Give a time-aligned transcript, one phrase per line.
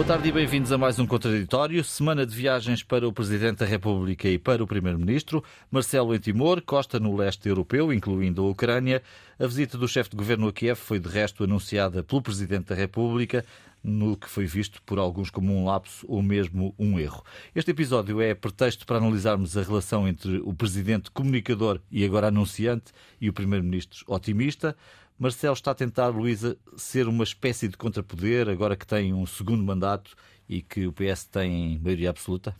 [0.00, 1.84] Boa tarde e bem-vindos a mais um Contraditório.
[1.84, 5.44] Semana de viagens para o Presidente da República e para o Primeiro-Ministro.
[5.70, 9.02] Marcelo em Timor, Costa no leste europeu, incluindo a Ucrânia.
[9.38, 12.74] A visita do chefe de governo a Kiev foi, de resto, anunciada pelo Presidente da
[12.74, 13.44] República,
[13.84, 17.22] no que foi visto por alguns como um lapso ou mesmo um erro.
[17.54, 22.90] Este episódio é pretexto para analisarmos a relação entre o Presidente comunicador e agora anunciante
[23.20, 24.74] e o Primeiro-Ministro otimista.
[25.20, 29.62] Marcelo está a tentar, Luísa, ser uma espécie de contrapoder, agora que tem um segundo
[29.62, 30.16] mandato
[30.48, 32.56] e que o PS tem maioria absoluta?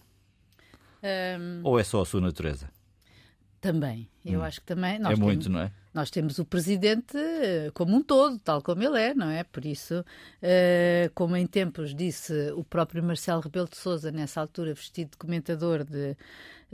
[1.03, 1.63] Um...
[1.65, 2.69] Ou é só a sua natureza?
[3.63, 4.11] Também.
[4.23, 4.43] Eu hum.
[4.43, 5.01] acho que também.
[5.03, 5.73] é muito, não é?
[5.95, 9.43] Nós temos o presidente eh, como um todo, tal como ele é, não é?
[9.43, 14.75] Por isso, uh, como em tempos disse o próprio Marcelo Rebelo de Souza, nessa altura
[14.75, 16.15] vestido de comentador, de,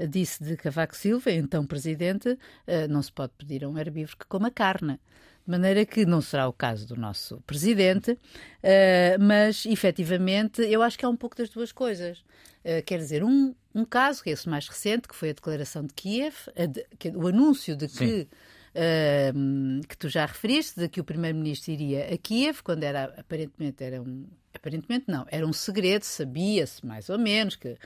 [0.09, 4.27] disse de Cavaco Silva, então presidente, uh, não se pode pedir a um herbívoro que
[4.27, 4.99] coma carne.
[5.47, 8.19] De maneira que não será o caso do nosso presidente, uh,
[9.21, 12.19] mas efetivamente eu acho que é um pouco das duas coisas.
[12.65, 15.85] Uh, quer dizer, um, um caso, que é esse mais recente, que foi a declaração
[15.85, 16.35] de Kiev,
[16.69, 16.85] de,
[17.17, 18.29] o anúncio de que.
[18.77, 23.83] Uh, que tu já referiste, de que o primeiro-ministro iria a Kiev, quando era aparentemente
[23.83, 27.79] era um, aparentemente não, era um segredo, sabia-se mais ou menos que uh,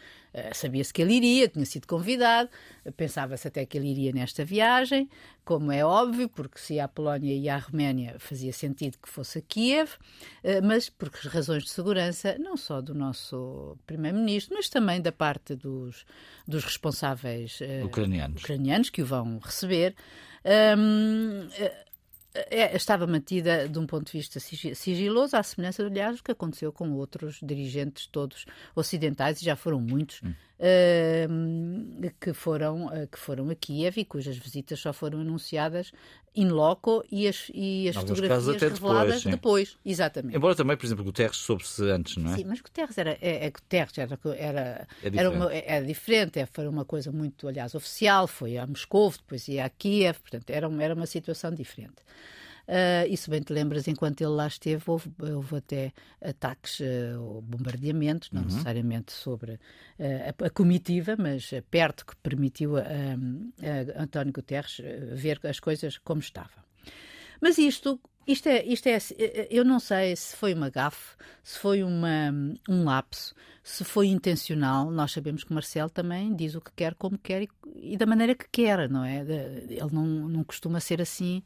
[0.55, 2.49] sabia-se que ele iria, tinha sido convidado,
[2.97, 5.09] pensava-se até que ele iria nesta viagem,
[5.45, 9.43] como é óbvio, porque se à Polónia e à Roménia fazia sentido que fosse a
[9.43, 15.13] Kiev, uh, mas por razões de segurança, não só do nosso primeiro-ministro, mas também da
[15.13, 16.07] parte dos,
[16.47, 18.43] dos responsáveis uh, ucranianos.
[18.43, 19.95] ucranianos que o vão receber.
[20.43, 21.49] Um,
[22.35, 26.73] é, estava mantida de um ponto de vista sigiloso, à semelhança, aliás, do que aconteceu
[26.73, 30.33] com outros dirigentes todos ocidentais, e já foram muitos, hum.
[30.61, 35.93] Uh, que, foram, uh, que foram a Kiev e cujas visitas só foram anunciadas
[36.37, 40.37] in loco e as, e as fotografias reveladas depois, depois, Exatamente.
[40.37, 42.37] Embora também, por exemplo, Guterres soube-se antes, não é?
[42.37, 46.47] Sim, mas Guterres era, é, é Guterres era, era, é era, uma, era diferente, é,
[46.47, 50.71] foi uma coisa muito, aliás, oficial, foi a Moscou, depois ia a Kiev, portanto, era,
[50.81, 51.97] era uma situação diferente.
[52.69, 57.21] Uh, e se bem te lembras, enquanto ele lá esteve, houve, houve até ataques uh,
[57.21, 58.49] ou bombardeamentos, não uhum.
[58.49, 59.59] necessariamente sobre uh,
[59.99, 64.81] a, a, comitiva, mas perto que permitiu a, a António Guterres
[65.13, 66.63] ver as coisas como estavam.
[67.41, 68.99] Mas isto, isto é, isto é,
[69.51, 72.31] eu não sei se foi uma gafe, se foi uma,
[72.69, 74.91] um lapso, se foi intencional.
[74.91, 78.35] Nós sabemos que Marcelo também diz o que quer, como quer e, e da maneira
[78.35, 79.21] que quer, não é?
[79.21, 81.43] Ele não, não costuma ser assim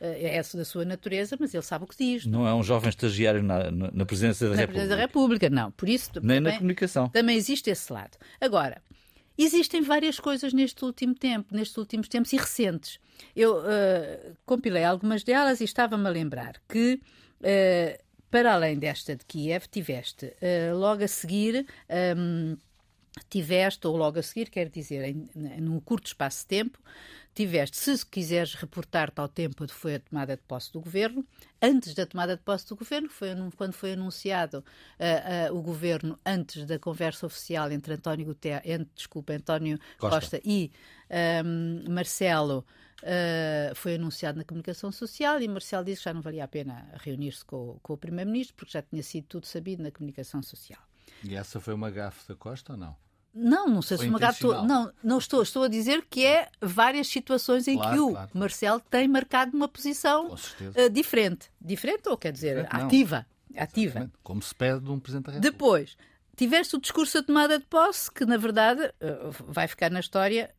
[0.00, 2.26] é essa da sua natureza, mas ele sabe o que diz.
[2.26, 4.66] Não é um jovem estagiário na, na presidência da na República.
[4.66, 5.70] presidência da República, não.
[5.72, 7.08] Por isso, Nem também, na comunicação.
[7.08, 8.16] Também existe esse lado.
[8.40, 8.82] Agora,
[9.36, 12.98] existem várias coisas neste último tempo, nestes últimos tempos e recentes.
[13.36, 17.00] Eu uh, compilei algumas delas e estava-me a lembrar que.
[17.40, 21.66] Uh, para além desta de Kiev, tiveste uh, logo a seguir
[22.16, 22.56] um,
[23.28, 25.28] tiveste, ou logo a seguir, quer dizer, em,
[25.60, 26.78] num curto espaço de tempo,
[27.34, 31.24] tiveste, se quiseres reportar-te ao tempo de foi a tomada de posse do governo,
[31.62, 34.58] antes da tomada de posse do governo, foi quando foi anunciado
[34.98, 40.20] uh, uh, o governo, antes da conversa oficial entre António Guterres, entre, desculpa, António Costa,
[40.20, 40.70] Costa e
[41.44, 42.64] um, Marcelo,
[43.02, 46.86] Uh, foi anunciado na comunicação social e Marcelo disse que já não valia a pena
[47.02, 50.78] reunir-se com, com, o Primeiro-Ministro porque já tinha sido tudo sabido na comunicação social.
[51.24, 52.94] E essa foi uma gafe da Costa ou não?
[53.32, 54.44] Não, não sei se uma gafe.
[54.44, 55.42] Não, não estou.
[55.42, 58.30] Estou a dizer que é várias situações em claro, que o claro.
[58.34, 61.50] Marcelo tem marcado uma posição uh, diferente.
[61.60, 63.26] Diferente ou quer dizer diferente, ativa.
[63.50, 63.62] Não.
[63.62, 64.10] Ativa.
[64.22, 65.52] Como se pede de um Presidente da República.
[65.52, 65.96] Depois,
[66.36, 70.50] tiveste o discurso da tomada de posse, que na verdade uh, vai ficar na história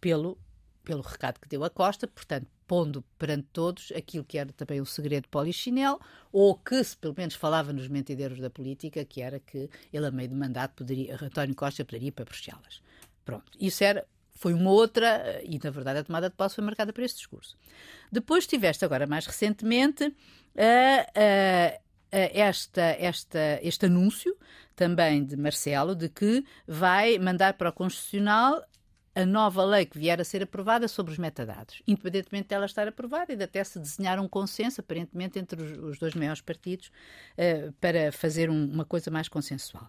[0.00, 0.38] pelo,
[0.84, 4.86] pelo recado que deu a Costa, portanto, pondo perante todos aquilo que era também o
[4.86, 6.00] segredo polichinelo,
[6.30, 10.10] ou que se pelo menos falava nos mentideiros da política, que era que ele a
[10.12, 12.80] meio de mandato poderia, António Costa poderia ir para Bruxelas.
[13.24, 14.06] Pronto, isso era
[14.36, 17.58] foi uma outra, e na verdade a tomada de posse foi marcada por esse discurso.
[18.10, 21.80] Depois tiveste agora mais recentemente uh, uh,
[22.10, 24.36] esta, esta, este anúncio
[24.76, 28.64] também de Marcelo de que vai mandar para o Constitucional
[29.14, 33.32] a nova lei que vier a ser aprovada sobre os metadados, independentemente dela estar aprovada
[33.32, 36.90] e de até se desenhar um consenso, aparentemente, entre os, dois maiores partidos,
[37.36, 39.88] uh, para fazer um, uma coisa mais consensual.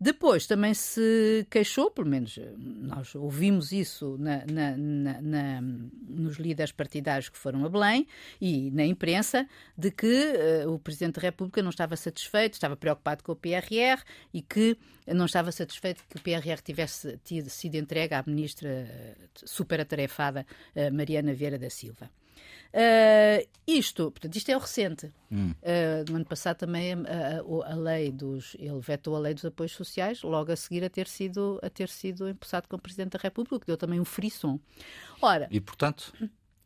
[0.00, 4.76] Depois também se queixou, pelo menos eh, nós ouvimos isso na, na,
[5.22, 8.06] na, nos líderes partidários que foram a Belém
[8.40, 9.48] e na imprensa,
[9.78, 10.34] de que
[10.66, 14.02] uh, o Presidente da República não estava satisfeito, estava preocupado com o PRR
[14.32, 19.28] e que não estava satisfeito que o PRR tivesse tido, sido entregue à ministra uh,
[19.44, 22.10] super atarefada uh, Mariana Vieira da Silva.
[22.74, 25.14] Uh, isto, portanto, isto é o recente.
[25.30, 25.52] Hum.
[25.62, 28.56] Uh, no ano passado também a, a, a, lei dos.
[28.58, 31.88] Ele vetou a lei dos apoios sociais, logo a seguir a ter sido, a ter
[31.88, 34.58] sido empossado como Presidente da República, que deu também um frisson.
[35.22, 35.46] Ora.
[35.52, 36.12] E portanto?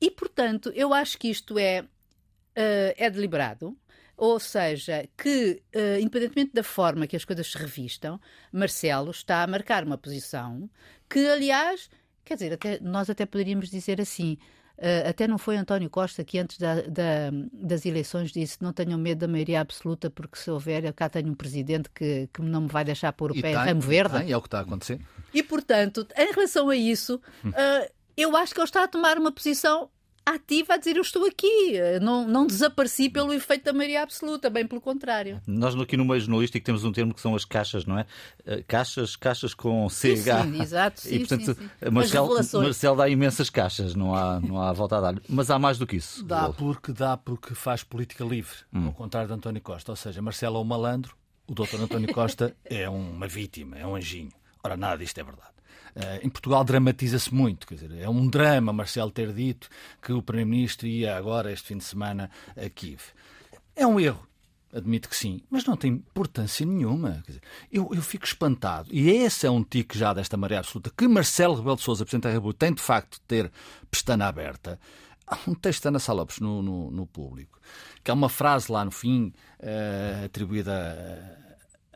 [0.01, 3.77] E portanto, eu acho que isto é, uh, é deliberado.
[4.17, 8.19] Ou seja, que, uh, independentemente da forma que as coisas se revistam,
[8.51, 10.69] Marcelo está a marcar uma posição
[11.09, 11.91] que, aliás,
[12.25, 14.39] quer dizer, até, nós até poderíamos dizer assim.
[14.79, 18.97] Uh, até não foi António Costa que antes da, da, das eleições disse não tenham
[18.97, 22.61] medo da maioria absoluta porque se houver, eu cá tenho um presidente que, que não
[22.61, 24.17] me vai deixar pôr o e pé em ramo verde.
[24.17, 25.01] Tem, é o que está a acontecer.
[25.35, 29.33] E, portanto, em relação a isso, uh, eu acho que ele está a tomar uma
[29.33, 29.91] posição
[30.35, 34.67] ativa a dizer eu estou aqui, não, não desapareci pelo efeito da maioria absoluta, bem
[34.67, 35.41] pelo contrário.
[35.47, 38.07] Nós aqui no meio jornalístico temos um termo que são as caixas, não é?
[38.45, 39.93] Eh, caixas, caixas com CH.
[39.93, 40.17] Sim,
[40.53, 41.01] sim exato.
[41.09, 41.91] Sim, e portanto, sim, sim.
[41.91, 42.29] Marcel,
[42.61, 45.23] Marcel dá imensas caixas, não há, não há volta a dar.
[45.29, 46.25] Mas há mais do que isso.
[46.25, 48.87] Dá porque dá porque faz política livre, hum.
[48.87, 49.93] ao contrário de António Costa.
[49.93, 51.17] Ou seja, Marcelo é um malandro,
[51.47, 54.33] o doutor António Costa é uma vítima, é um anjinho.
[54.63, 55.58] Ora, nada disto é verdade.
[55.97, 59.69] Uh, em Portugal dramatiza-se muito, quer dizer, é um drama Marcelo ter dito
[60.03, 63.01] que o Primeiro-Ministro ia agora, este fim de semana, a Kiev.
[63.75, 64.27] É um erro,
[64.73, 67.23] admito que sim, mas não tem importância nenhuma.
[67.27, 67.43] Dizer,
[67.73, 71.55] eu, eu, fico espantado, e esse é um tique já desta maré absoluta, que Marcelo
[71.55, 73.51] Rebelo de Sousa, Presidente da República, tem de facto de ter
[73.91, 74.79] pestana aberta.
[75.27, 77.61] Há um texto da Ana Salopes no, no, no, público,
[78.03, 81.48] que há uma frase lá no fim uh, atribuída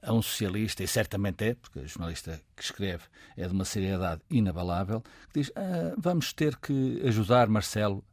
[0.03, 3.05] a um socialista, e certamente é, porque o jornalista que escreve
[3.37, 5.01] é de uma seriedade inabalável,
[5.33, 8.05] que diz ah, vamos ter que ajudar Marcelo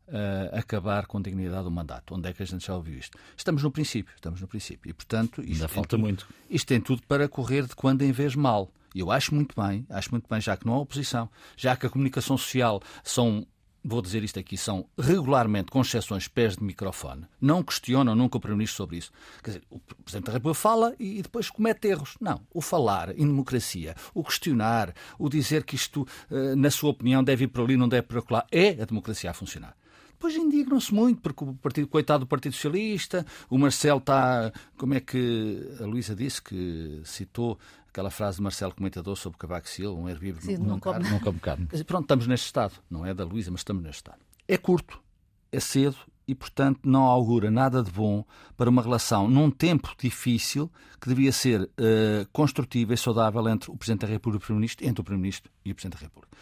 [0.53, 2.15] a acabar com a dignidade do mandato.
[2.15, 3.18] Onde é que a gente já ouviu isto?
[3.36, 4.89] Estamos no princípio, estamos no princípio.
[4.89, 6.27] E, portanto, isto Ainda falta tudo, muito.
[6.50, 8.71] Isto tem tudo para correr de quando em vez mal.
[8.94, 11.86] E eu acho muito bem, acho muito bem, já que não há oposição, já que
[11.86, 13.45] a comunicação social são
[13.83, 17.25] vou dizer isto aqui, são regularmente, com exceções, pés de microfone.
[17.39, 19.11] Não questionam nunca o Primeiro-Ministro sobre isso.
[19.43, 22.17] Quer dizer, o Presidente da República fala e depois comete erros.
[22.19, 22.41] Não.
[22.53, 27.45] O falar em democracia, o questionar, o dizer que isto, eh, na sua opinião, deve
[27.45, 29.75] ir para ali, não deve para lá, é a democracia a funcionar.
[30.19, 34.51] Depois indignam-se muito, porque o partido, coitado do Partido Socialista, o Marcelo está.
[34.77, 37.57] Como é que a Luísa disse que citou
[37.89, 41.09] aquela frase de Marcelo Comentador sobre o Cavaco Silva, um herbívoro Sim, não, não, come.
[41.09, 41.68] não come carne.
[41.86, 42.74] Pronto, estamos neste estado.
[42.89, 44.19] Não é da Luísa, mas estamos neste estado.
[44.47, 45.01] É curto,
[45.51, 45.97] é cedo
[46.27, 48.24] e, portanto, não augura nada de bom
[48.56, 50.71] para uma relação num tempo difícil
[51.01, 51.69] que devia ser uh,
[52.31, 55.71] construtiva e saudável entre o Presidente da República e o Primeiro-Ministro, entre o Primeiro-Ministro e
[55.71, 56.38] o Presidente da República.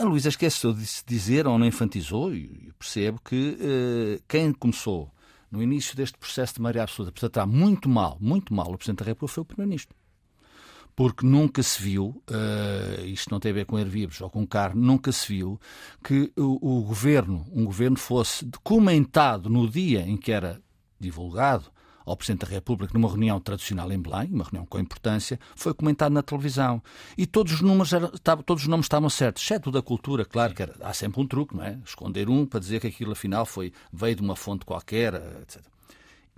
[0.00, 5.12] A Luísa esqueceu de se dizer, ou não enfatizou, e percebo que uh, quem começou
[5.50, 9.00] no início deste processo de maioria absoluta por tratar muito mal, muito mal o Presidente
[9.00, 9.94] da República foi o Primeiro-Ministro.
[10.96, 14.80] Porque nunca se viu, uh, isto não tem a ver com herbívoros ou com carne,
[14.80, 15.60] nunca se viu
[16.02, 20.60] que o, o governo, um governo fosse comentado no dia em que era
[20.98, 21.70] divulgado
[22.06, 26.12] ao Presidente da República numa reunião tradicional em Belém, uma reunião com importância, foi comentado
[26.12, 26.80] na televisão.
[27.18, 28.08] E todos os números eram,
[28.44, 31.26] todos os nomes estavam certos, exceto o da cultura, claro, que era, há sempre um
[31.26, 31.78] truque, não é?
[31.84, 35.60] Esconder um para dizer que aquilo afinal foi, veio de uma fonte qualquer, etc.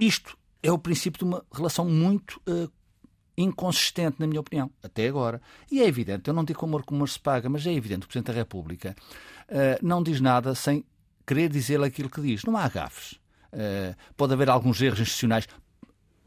[0.00, 2.70] Isto é o princípio de uma relação muito uh,
[3.42, 5.40] inconsistente, na minha opinião, até agora.
[5.70, 8.06] E é evidente, eu não digo que o amor se paga, mas é evidente que
[8.06, 8.96] o Presidente da República
[9.48, 10.84] uh, não diz nada sem
[11.26, 12.44] querer dizer aquilo que diz.
[12.44, 13.18] Não há gafes.
[13.52, 15.48] Eh, pode haver alguns erros institucionais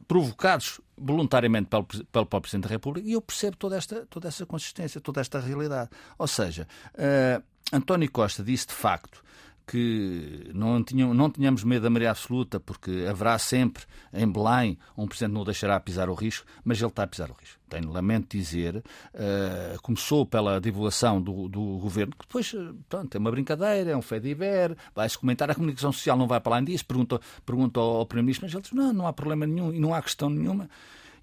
[0.08, 4.46] provocados voluntariamente pelo, pelo próprio Presidente da República e eu percebo toda esta, toda essa
[4.46, 5.89] consistência, toda esta realidade.
[6.18, 9.24] Ou seja, uh, António Costa disse de facto
[9.65, 15.08] que não, tinham, não tínhamos medo da maioria absoluta, porque haverá sempre em Belém um
[15.08, 17.60] Presidente não deixará pisar o risco, mas ele está a pisar o risco.
[17.70, 22.53] Tenho lamento dizer, uh, começou pela divulgação do, do governo, que depois
[22.89, 26.51] pronto, é uma brincadeira, é um fediver, vai-se comentar, a comunicação social não vai para
[26.51, 29.72] lá disso, pergunta, pergunta ao, ao Primeiro-Ministro, mas ele diz, não, não há problema nenhum
[29.72, 30.70] e não há questão nenhuma.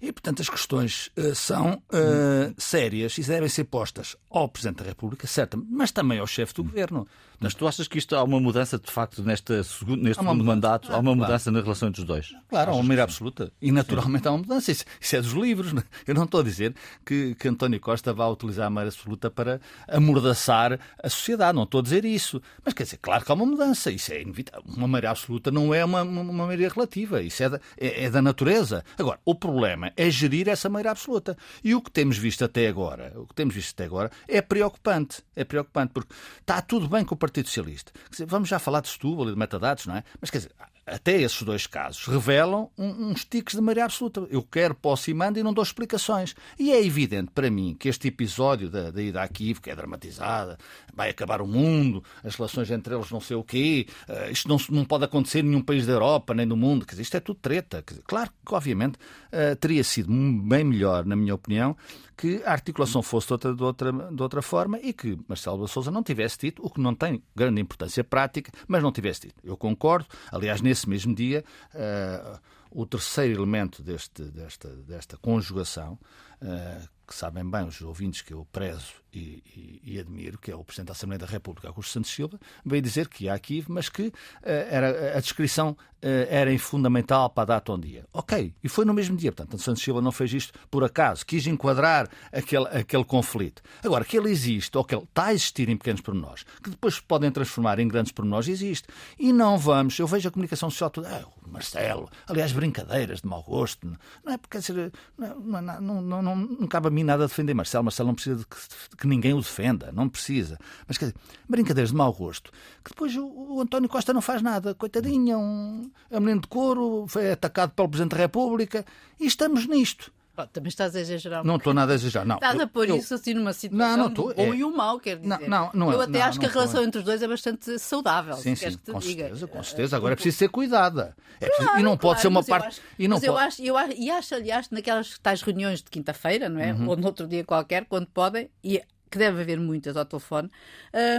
[0.01, 4.85] E, portanto, as questões uh, são uh, sérias e devem ser postas ao Presidente da
[4.85, 7.05] República, certo, mas também ao chefe do Governo.
[7.39, 10.91] Mas tu achas que isto há uma mudança, de facto, nesta segundo, neste segundo mandato?
[10.91, 11.57] Ah, há uma mudança claro.
[11.57, 12.35] na relação entre os dois?
[12.49, 13.51] Claro, há uma maneira absoluta.
[13.61, 14.71] E, naturalmente, há uma mudança.
[14.71, 15.71] Isso, isso, é dos livros.
[15.71, 15.81] Né?
[16.05, 19.61] Eu não estou a dizer que, que António Costa vá utilizar a maneira absoluta para
[19.87, 21.55] amordaçar a sociedade.
[21.55, 22.41] Não estou a dizer isso.
[22.63, 23.89] Mas, quer dizer, claro que há uma mudança.
[23.89, 24.63] Isso é inevitável.
[24.67, 27.21] Uma maneira absoluta não é uma, uma, maneira relativa.
[27.21, 28.83] Isso é da, é, é da natureza.
[28.97, 31.37] Agora, o problema é gerir essa maneira absoluta.
[31.63, 35.23] E o que temos visto até agora, o que temos visto até agora, é preocupante.
[35.35, 37.91] É preocupante, porque está tudo bem com o Partido Socialista.
[38.09, 40.03] Dizer, vamos já falar de Setúbal e de metadados, não é?
[40.19, 40.51] Mas quer dizer,
[40.85, 44.25] até esses dois casos, revelam um, uns tiques de maioria absoluta.
[44.29, 46.35] Eu quero, posso e mando e não dou explicações.
[46.57, 49.75] E é evidente para mim que este episódio da, da ida a Kiev, que é
[49.75, 50.57] dramatizada,
[50.93, 54.57] vai acabar o mundo, as relações entre eles não sei o quê, uh, isto não,
[54.69, 57.19] não pode acontecer em nenhum país da Europa nem do mundo, quer dizer, isto é
[57.19, 57.83] tudo treta.
[57.87, 61.77] Dizer, claro que, obviamente, uh, teria sido bem melhor, na minha opinião,
[62.19, 65.89] que a articulação fosse de outra, de outra, de outra forma e que Marcelo Souza
[65.89, 69.35] não tivesse dito, o que não tem grande importância prática, mas não tivesse dito.
[69.41, 70.05] Eu concordo.
[70.29, 72.37] Aliás, nesse mesmo dia, uh,
[72.71, 75.97] o terceiro elemento deste, desta, desta conjugação,
[76.41, 80.55] uh, que sabem bem os ouvintes que eu prezo e, e, e, admiro, que é
[80.55, 83.89] o Presidente da Assembleia da República, Augusto Santos Silva, veio dizer que há aqui, mas
[83.89, 84.13] que uh,
[84.43, 88.05] era, a descrição uh, era fundamental para a data um dia.
[88.13, 89.31] Ok, e foi no mesmo dia.
[89.31, 93.61] Portanto, Santos Silva não fez isto por acaso, quis enquadrar aquele, aquele conflito.
[93.83, 96.99] Agora, que ele existe, ou que ele está a existir em pequenos pormenores, que depois
[96.99, 98.87] podem transformar em grandes pormenores, existe.
[99.17, 103.43] E não vamos, eu vejo a comunicação social toda, ah, Marcelo, aliás, brincadeiras de mau
[103.43, 103.87] gosto,
[104.23, 107.27] não é porque, quer dizer, não, não, não, não, não, não cabe a mim nada
[107.27, 110.59] defender Marcelo, Marcelo não precisa de que, que ninguém o defenda, não precisa.
[110.87, 112.51] Mas quer dizer, brincadeiras de mau gosto,
[112.83, 116.41] que depois o, o António Costa não faz nada, coitadinho, é um, é um menino
[116.41, 118.85] de couro, foi atacado pelo Presidente da República
[119.19, 120.11] e estamos nisto.
[120.47, 121.41] Também estás a exagerar.
[121.41, 122.25] Um não estou nada a exagerar.
[122.25, 124.57] Não, estás a pôr eu, isso assim numa situação não, não estou, bom é...
[124.57, 125.49] e o mau, quer dizer.
[125.49, 128.35] Não, não, eu até acho que a relação entre os dois é bastante saudável.
[128.35, 129.23] Sim, sim, com diga.
[129.23, 129.97] certeza, com certeza.
[129.97, 131.15] Agora é preciso ser cuidada.
[131.39, 131.67] É preciso...
[131.67, 132.67] Claro, e não pode claro, ser uma parte.
[132.67, 133.31] Acho, e não mas pode...
[133.31, 136.73] eu acho, eu acho, e acho, aliás, naquelas tais reuniões de quinta-feira, não é?
[136.73, 136.89] Uhum.
[136.89, 140.49] Ou noutro dia qualquer, quando podem, e que deve haver muitas ao telefone,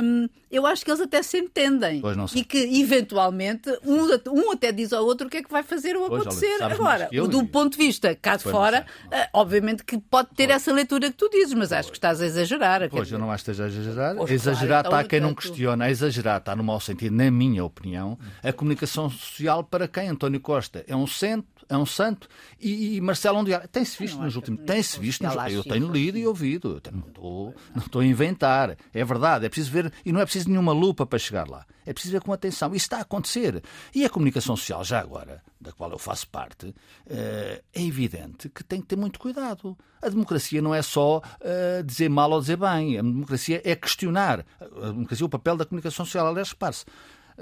[0.02, 2.02] hum, eu acho que eles até se entendem.
[2.34, 5.96] E que, eventualmente, um, um, até diz ao outro o que é que vai fazer
[5.96, 6.62] ou pois, acontecer.
[6.62, 10.56] Agora, do ponto de vista cá de fora, uh, obviamente que pode ter pois.
[10.56, 12.88] essa leitura que tu dizes, mas acho que estás a exagerar.
[12.88, 14.16] Pois, eu não acho que esteja a exagerar.
[14.16, 15.84] Pois, exagerar claro, está quem não questiona.
[15.84, 18.18] A exagerar está no mau sentido, na minha opinião.
[18.42, 20.08] A comunicação social para quem?
[20.08, 22.28] António Costa é um centro, é um santo
[22.60, 23.66] e, e Marcelo Ondiar.
[23.68, 24.64] Tem-se visto nos últimos...
[24.66, 25.52] Tem-se visto nos...
[25.52, 26.82] Eu tenho lido e ouvido.
[26.84, 28.76] Eu não estou não estou a inventar.
[28.92, 29.46] É verdade.
[29.46, 31.64] É preciso ver, e não é preciso nenhuma lupa para chegar lá.
[31.86, 32.74] É preciso ver com atenção.
[32.74, 33.62] Isso está a acontecer.
[33.94, 36.74] E a comunicação social, já agora, da qual eu faço parte,
[37.08, 39.76] eh, é evidente que tem que ter muito cuidado.
[40.02, 42.98] A democracia não é só eh, dizer mal ou dizer bem.
[42.98, 44.44] A democracia é questionar.
[44.60, 46.26] A democracia é o papel da comunicação social.
[46.26, 46.84] Aliás, repare-se.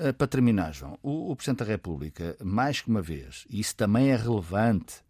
[0.01, 3.75] Eh, para terminar, João, o, o Presidente da República, mais que uma vez, e isso
[3.75, 5.03] também é relevante,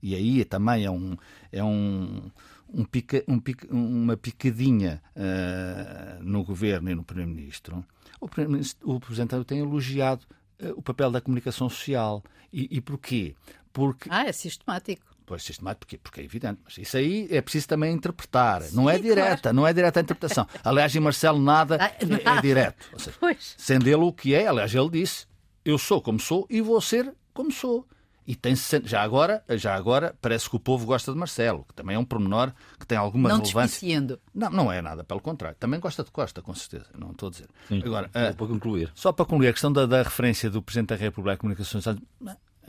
[0.00, 1.16] e aí também é um,
[1.50, 2.30] é um,
[2.72, 7.84] um pica, um pica, uma picadinha uh, no governo e no Primeiro-Ministro,
[8.20, 10.24] o, Primeiro o Presidente tem elogiado
[10.62, 12.22] uh, o papel da comunicação social.
[12.52, 13.34] E, e porquê?
[13.72, 14.08] Porque...
[14.10, 15.05] Ah, é sistemático.
[15.26, 16.60] Pois, sistemático, porque, porque é evidente.
[16.64, 18.62] Mas isso aí é preciso também interpretar.
[18.62, 19.56] Sim, não é direta, claro.
[19.56, 20.46] não é direta a interpretação.
[20.64, 22.86] Aliás, em Marcelo nada ah, é, é direto.
[22.96, 23.18] Seja,
[23.58, 25.26] sendo ele o que é, aliás, ele disse,
[25.64, 27.86] eu sou como sou e vou ser como sou.
[28.26, 28.54] E tem
[28.84, 32.04] já agora, já agora parece que o povo gosta de Marcelo, que também é um
[32.04, 34.18] pormenor que tem alguma não relevância.
[34.34, 35.56] Não, não é nada, pelo contrário.
[35.60, 36.86] Também gosta de Costa, com certeza.
[36.98, 37.48] Não estou a dizer.
[37.68, 38.92] Sim, agora, só uh, para concluir.
[38.96, 41.80] Só para concluir, a questão da, da referência do Presidente da República à comunicação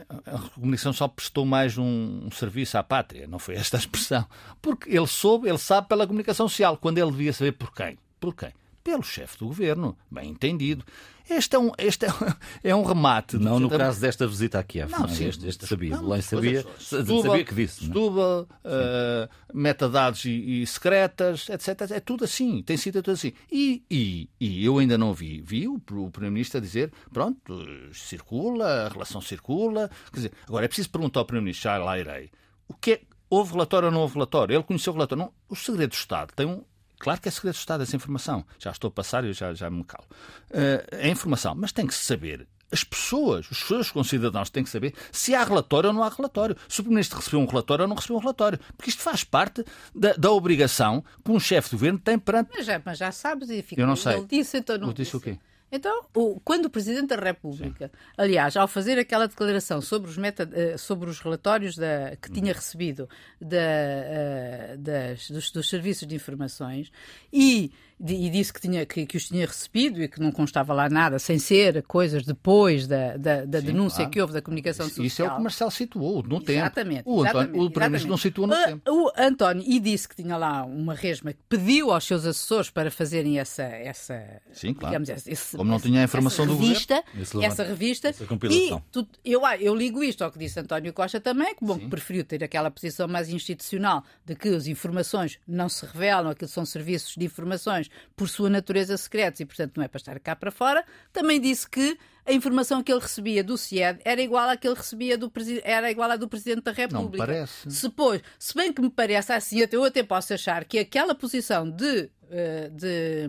[0.08, 4.26] a comunicação só prestou mais um, um, serviço à pátria, não foi esta a expressão.
[4.62, 7.98] Porque ele soube, ele sabe pela comunicação social, quando ele devia saber por quem.
[8.18, 8.52] Por quem?
[8.88, 10.82] Pelo chefe do governo, bem entendido.
[11.28, 12.08] Este é um, este é,
[12.64, 13.36] é um remate.
[13.36, 14.90] Não no caso desta visita a Kiev.
[14.90, 15.10] Não, não é?
[15.10, 15.94] sim, este, este sabia.
[15.94, 17.84] Não, Belém sabia, sabia que disse.
[17.84, 21.90] Setúbal, uh, metadados e, e, secretas, etc.
[21.90, 22.62] É tudo assim.
[22.62, 23.34] Tem sido tudo assim.
[23.52, 25.42] E, e, e eu ainda não vi.
[25.42, 29.90] Vi o, o Primeiro-Ministro a dizer: pronto, circula, a relação circula.
[30.10, 32.30] Quer dizer, agora é preciso perguntar ao Primeiro-Ministro, já lá irei.
[32.66, 34.54] O que é, houve relatório ou não houve relatório?
[34.56, 35.24] Ele conheceu o relatório.
[35.26, 36.64] Não, o segredo do Estado tem um,
[36.98, 38.44] Claro que é segredo de Estado essa informação.
[38.58, 40.06] Já estou a passar e já, já me calo.
[40.50, 42.46] Uh, é informação, mas tem que se saber.
[42.70, 46.54] As pessoas, os seus concidadãos têm que saber se há relatório ou não há relatório.
[46.68, 48.58] Se o Primeiro-Ministro recebeu um relatório ou não recebeu um relatório.
[48.76, 49.64] Porque isto faz parte
[49.94, 52.50] da, da obrigação que um chefe de governo tem perante.
[52.54, 53.80] Mas já, mas já sabes e fica.
[53.80, 54.16] Eu não sei.
[54.16, 54.88] Ele disse, então não.
[54.88, 55.16] Eu disse.
[55.16, 55.38] o quê?
[55.70, 58.12] Então, o, quando o Presidente da República, Sim.
[58.16, 62.54] aliás, ao fazer aquela declaração sobre os, meta, eh, sobre os relatórios da, que tinha
[62.54, 63.08] recebido
[63.40, 66.90] da, uh, das, dos, dos, serviços de informações
[67.30, 67.70] e
[68.00, 71.18] e disse que, tinha, que, que, os tinha recebido e que não constava lá nada,
[71.18, 74.10] sem ser coisas depois da, da, da Sim, denúncia claro.
[74.10, 75.06] que houve da comunicação isso, social.
[75.06, 76.60] Isso é o que Marcelo situou no tempo.
[76.60, 77.02] Exatamente.
[77.04, 78.90] O, António, o Primeiro-Ministro não situou no o, tempo.
[78.90, 82.90] O António, e disse que tinha lá uma resma que pediu aos seus assessores para
[82.90, 83.64] fazerem essa.
[83.64, 85.02] essa Sim, claro.
[85.02, 87.42] Digamos, esse, Como não tinha a informação do revista, governo.
[87.44, 88.08] Essa revista.
[88.08, 88.78] Essa compilação.
[88.78, 91.88] E tu, eu, eu ligo isto ao que disse António Costa também, que, bom, que
[91.88, 96.64] preferiu ter aquela posição mais institucional de que as informações não se revelam, aquilo são
[96.64, 100.50] serviços de informações por sua natureza secretos e, portanto, não é para estar cá para
[100.50, 100.84] fora.
[101.12, 104.76] Também disse que a informação que ele recebia do CIED era igual à que ele
[104.76, 105.32] recebia do
[105.64, 107.16] era igual à do Presidente da República.
[107.16, 107.70] Não parece.
[107.70, 111.68] Se, pois, se bem que me parece assim, eu até posso achar que aquela posição
[111.68, 113.26] de eh, de,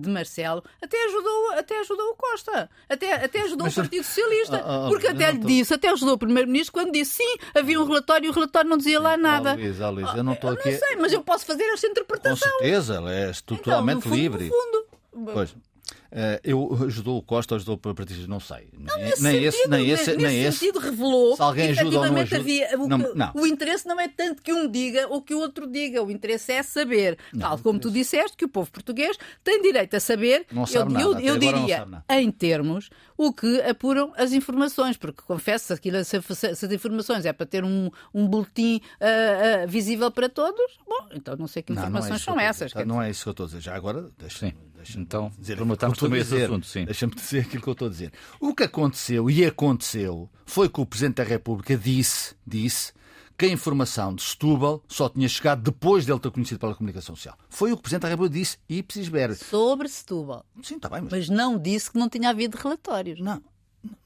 [0.00, 4.64] de Marcelo até ajudou, até ajudou o Costa, até, até ajudou Mas, o Partido Socialista,
[4.66, 5.46] oh, oh, porque até lhe tô...
[5.46, 8.78] disse, até ajudou o Primeiro-Ministro quando disse sim, havia um relatório e o relatório não
[8.78, 9.52] dizia lá nada.
[9.52, 10.70] Oh, Luís, oh, Luís, eu não estou aqui.
[10.70, 12.50] Não sei, mas eu posso fazer esta interpretação.
[12.52, 14.48] Com certeza, ela é totalmente então, fundo, livre.
[14.48, 14.86] fundo.
[15.34, 15.54] Pois.
[16.10, 18.68] Uh, eu ajudou o Costa ou ajudou o Partido não sei.
[18.72, 20.58] Não, nem, nesse nem sentido, esse, nem esse, nem esse.
[20.58, 22.36] sentido revelou se alguém ajuda ou não ajuda.
[22.38, 23.32] Havia, o, não, não.
[23.34, 26.02] o, interesse não é tanto que um diga ou que o outro diga.
[26.02, 29.94] O interesse é saber, não, tal como tu disseste, que o povo português tem direito
[29.94, 30.46] a saber.
[30.50, 35.20] Não sabe eu, nada, eu, eu diria, em termos, o que apuram as informações, porque
[35.22, 39.68] confesso que se, se, se as informações é para ter um, um boletim uh, uh,
[39.68, 42.72] visível para todos, bom, então não sei que informações é são essas.
[42.86, 43.60] Não é isso que eu estou a dizer.
[43.60, 46.84] Já agora, deixa Deixa então, rematamos também esse assunto, sim.
[46.84, 48.12] Deixa-me dizer aquilo que eu estou a dizer.
[48.40, 52.92] O que aconteceu, e aconteceu, foi que o Presidente da República disse, disse
[53.36, 57.36] que a informação de Setúbal só tinha chegado depois dele ter conhecido pela comunicação social.
[57.48, 59.40] Foi o que o Presidente da República disse, ipsis verbis.
[59.40, 60.46] Sobre Setúbal.
[60.62, 61.02] Sim, está bem.
[61.02, 61.10] Mas...
[61.12, 63.20] mas não disse que não tinha havido relatórios.
[63.20, 63.42] Não,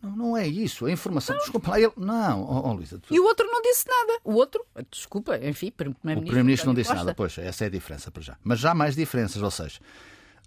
[0.03, 0.87] não, não, é isso.
[0.87, 1.35] A informação.
[1.35, 1.43] Não.
[1.43, 1.93] Desculpa lá, ele.
[1.97, 2.99] Não, oh, oh, Luísa.
[2.99, 3.15] Tu...
[3.15, 4.21] E o outro não disse nada.
[4.25, 6.21] O outro, desculpa, enfim, Primeiro-Ministro.
[6.21, 8.37] O Primeiro-Ministro não disse nada, pois, essa é a diferença para já.
[8.43, 9.81] Mas já há mais diferenças, ou seja,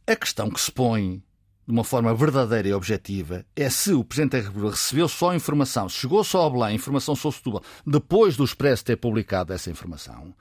[0.08, 1.24] a questão que se põe
[1.66, 5.90] de uma forma verdadeira e objetiva é se o Presidente da República recebeu só informação,
[5.90, 10.34] chegou só ao Belém, informação sobre Setúbal, depois do Expresso ter publicado essa informação,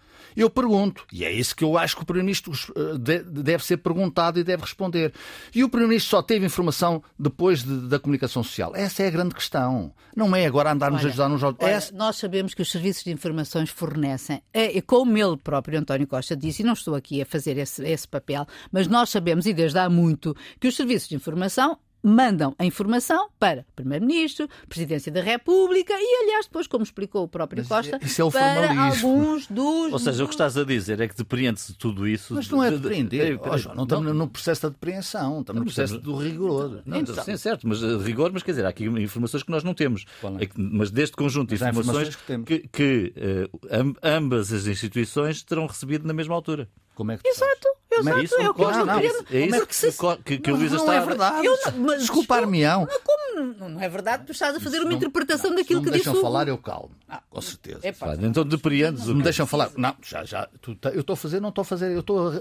[0.42, 4.38] eu pergunto, e é isso que eu acho que o Primeiro-Ministro eh, deve ser perguntado
[4.38, 5.12] e deve responder.
[5.54, 8.72] E o Primeiro-Ministro só teve informação depois de, da comunicação social.
[8.74, 9.92] Essa é a grande questão.
[10.16, 11.94] Não é agora andarmos olha, a ajudar nos olha, Essa...
[11.94, 16.62] Nós sabemos que os serviços de informações fornecem, é, como ele próprio, António Costa, disse,
[16.62, 19.88] e não estou aqui a fazer esse, esse papel, mas nós sabemos, e desde há
[19.88, 26.22] muito, que os serviços de informação mandam a informação para Primeiro-Ministro, Presidência da República e,
[26.22, 29.92] aliás, depois, como explicou o próprio Mas Costa, isso é o para alguns dos.
[29.92, 32.34] Ou seja, o que estás a dizer é que depreende-se tudo isso.
[32.34, 33.38] Mas não é depreender.
[33.38, 33.48] De...
[33.48, 36.82] Oh, João, não estamos no processo da depreensão, estamos no processo do rigor.
[36.84, 39.64] Não, então, sim, certo, mas eh, rigor, mas quer dizer, há aqui informações que nós
[39.64, 40.04] não temos.
[40.38, 45.42] É que, mas deste conjunto de informações, informações que, que, que uh, ambas as instituições
[45.42, 46.68] terão recebido na mesma altura.
[46.94, 47.68] Como é que Exato,
[48.00, 48.18] exato.
[48.18, 49.92] É isso, é o que eu não, É isso que, se...
[50.24, 50.86] que, que, a Luísa está...
[50.86, 51.46] Não é verdade.
[51.46, 52.86] Eu não, mas, Desculpar-me-ão.
[53.04, 54.24] Como não é verdade?
[54.26, 56.58] Tu estás a fazer uma interpretação não, daquilo que disse Se me deixam falar, eu
[56.58, 56.94] calmo.
[57.08, 57.80] Ah, com certeza.
[57.82, 59.06] É pá, então depreendes...
[59.06, 59.70] Me deixam falar.
[59.76, 60.48] Não, já, já.
[60.60, 61.92] Tu, eu estou a fazer, não estou a fazer.
[61.92, 62.32] Eu estou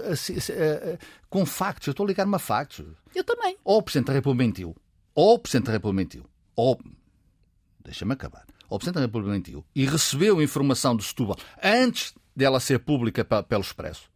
[1.28, 1.86] com factos.
[1.88, 2.84] Eu estou a ligar-me a factos.
[3.14, 3.56] Eu também.
[3.64, 4.76] Ou o Presidente da República mentiu.
[5.14, 6.24] Ou o Presidente da República mentiu.
[6.56, 6.80] Ou...
[7.84, 8.44] Deixa-me acabar.
[8.68, 13.24] Ou o Presidente da República mentiu e recebeu informação do Setúbal antes dela ser pública
[13.24, 14.13] pelo Expresso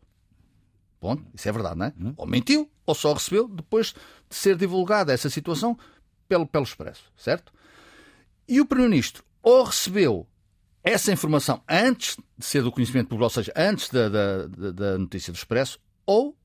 [1.01, 1.25] Ponto.
[1.35, 1.93] Isso é verdade, não é?
[1.99, 2.15] Hum.
[2.17, 3.95] Ou mentiu, ou só recebeu depois
[4.29, 5.79] de ser divulgada essa situação
[6.29, 7.53] pelo, pelo Expresso, certo?
[8.49, 10.27] E o Primeiro-Ministro ou recebeu
[10.83, 15.33] essa informação antes de ser do conhecimento público, ou seja, antes da, da, da notícia
[15.33, 16.37] do Expresso, ou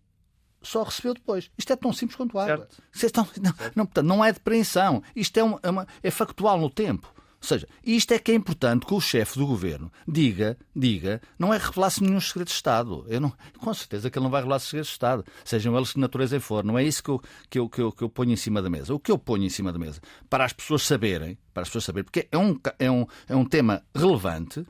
[0.61, 1.51] só recebeu depois.
[1.57, 2.67] Isto é tão simples quanto água.
[2.91, 3.17] Certo.
[3.17, 5.03] Não, não, não, não é depreensão.
[5.15, 7.12] Isto é, é, uma, é factual no tempo.
[7.43, 11.53] Ou seja, isto é que é importante que o chefe do governo diga, diga, não
[11.53, 13.05] é revelar-se nenhum segredo de Estado.
[13.09, 15.99] Eu não, com certeza que ele não vai revelar segredos de Estado, sejam eles que
[15.99, 16.63] natureza for.
[16.63, 18.69] Não é isso que eu, que, eu, que, eu, que eu ponho em cima da
[18.69, 18.93] mesa.
[18.93, 21.83] O que eu ponho em cima da mesa, para as pessoas saberem, para as pessoas
[21.83, 24.65] saberem, porque é um, é um, é um tema relevante,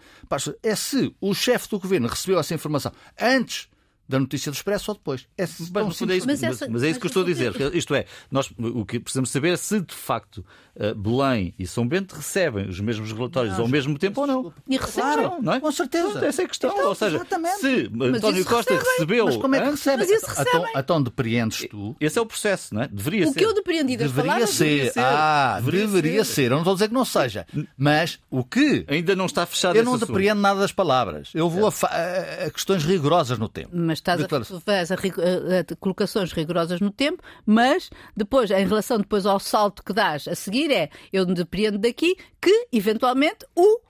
[0.64, 3.70] é se o chefe do governo recebeu essa informação antes
[4.14, 5.28] da notícia do Expresso ou depois.
[5.38, 7.52] É mas, é isso, mas, essa, mas, é isso que eu estou a dizer.
[7.74, 10.46] Isto é, nós, o que precisamos saber é se de facto
[10.76, 14.54] uh, Belém e São Bento recebem os mesmos relatórios não, ao mesmo tempo ou não.
[14.70, 15.60] E recebem, não é?
[15.60, 16.24] Com certeza.
[16.26, 16.72] essa é a questão.
[16.72, 17.58] Então, ou seja, exatamente.
[17.58, 18.94] se António Costa recebem.
[18.94, 19.26] recebeu.
[19.26, 19.98] Mas como é que recebe?
[19.98, 20.52] Mas recebem.
[20.52, 21.96] Então, então depreendes tu.
[22.00, 22.88] Esse é o processo, não é?
[22.88, 23.32] Deveria o ser.
[23.32, 24.66] O que eu depreendi das deveria palavras ser.
[24.66, 25.00] Deveria ser.
[25.00, 26.34] Ah, deveria, deveria ser.
[26.34, 26.44] ser.
[26.44, 27.48] Eu não estou a dizer que não seja.
[27.76, 28.86] Mas o que.
[28.88, 31.32] Ainda não está fechado Eu não depreendo nada das palavras.
[31.34, 33.70] Eu vou a, a, a, questões rigorosas no tempo.
[33.74, 39.40] Mas estás a, a, a, colocações rigorosas no tempo, mas depois, em relação depois ao
[39.40, 43.82] salto que dás a seguir, é eu depreendo daqui que, eventualmente, o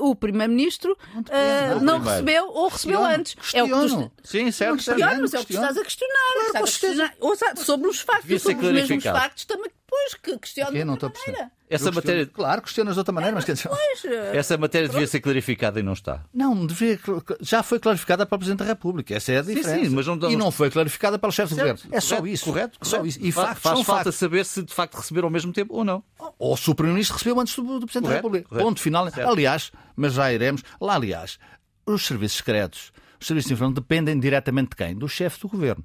[0.00, 3.34] o Primeiro-Ministro uh, não recebeu ou recebeu questiono, antes.
[3.34, 3.74] Questiono.
[3.74, 4.12] É o que tu...
[4.24, 4.76] Sim, certo.
[4.76, 6.32] Questiono, mas é o que estás a questionar.
[6.32, 7.56] Claro, estás a questionar.
[7.56, 9.70] sobre os factos, sobre os mesmos factos também.
[9.86, 11.57] Pois, que questiono de outra maneira.
[11.70, 12.26] Essa matéria...
[12.26, 13.44] Claro, questionas de outra maneira, mas.
[13.44, 16.24] Pois, Essa matéria devia ser clarificada e não está.
[16.32, 16.98] Não, devia...
[17.40, 19.14] já foi clarificada para o Presidente da República.
[19.14, 19.76] Essa é a diferença.
[19.76, 20.30] Sim, sim, mas não...
[20.30, 21.80] E não foi clarificada para o chefe do governo.
[21.92, 22.44] É só isso.
[22.46, 22.78] Correto?
[22.82, 23.18] Só isso.
[23.20, 24.14] E faz, faz falta factos.
[24.16, 26.02] saber se de facto receberam ao mesmo tempo ou não.
[26.38, 28.48] Ou se o Primeiro-Ministro recebeu antes do, do Presidente correto, da República.
[28.48, 28.64] Correto.
[28.66, 29.10] Ponto final.
[29.10, 29.28] Certo.
[29.28, 30.62] Aliás, mas já iremos.
[30.80, 31.38] Lá, aliás,
[31.86, 34.94] os serviços secretos, os serviços de informação dependem diretamente de quem?
[34.94, 35.84] Do chefe do governo.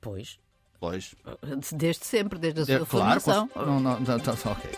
[0.00, 0.38] Pois.
[0.86, 1.16] Pois.
[1.72, 3.50] Desde sempre, desde a sua é, claro, formação.
[3.56, 4.70] Não, não, não, não, ok,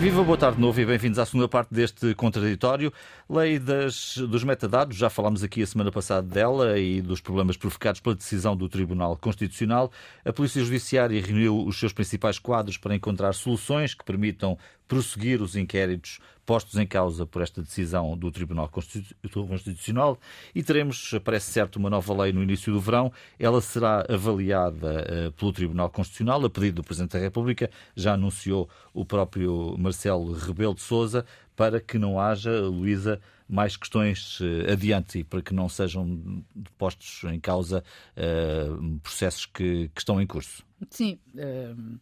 [0.00, 2.92] Viva, boa tarde de novo e bem-vindos à segunda parte deste contraditório.
[3.30, 8.00] Lei das, dos metadados, já falámos aqui a semana passada dela e dos problemas provocados
[8.00, 9.92] pela decisão do Tribunal Constitucional.
[10.24, 14.58] A Polícia Judiciária reuniu os seus principais quadros para encontrar soluções que permitam
[14.92, 20.18] prosseguir os inquéritos postos em causa por esta decisão do Tribunal Constitucional
[20.54, 23.10] e teremos, parece certo, uma nova lei no início do verão.
[23.38, 27.70] Ela será avaliada uh, pelo Tribunal Constitucional a pedido do Presidente da República.
[27.96, 31.24] Já anunciou o próprio Marcelo Rebelo de Sousa
[31.56, 36.44] para que não haja, Luísa, mais questões uh, adiante e para que não sejam
[36.76, 37.82] postos em causa
[38.14, 40.62] uh, processos que, que, estão em curso.
[40.90, 41.18] Sim.
[41.34, 41.98] Uh,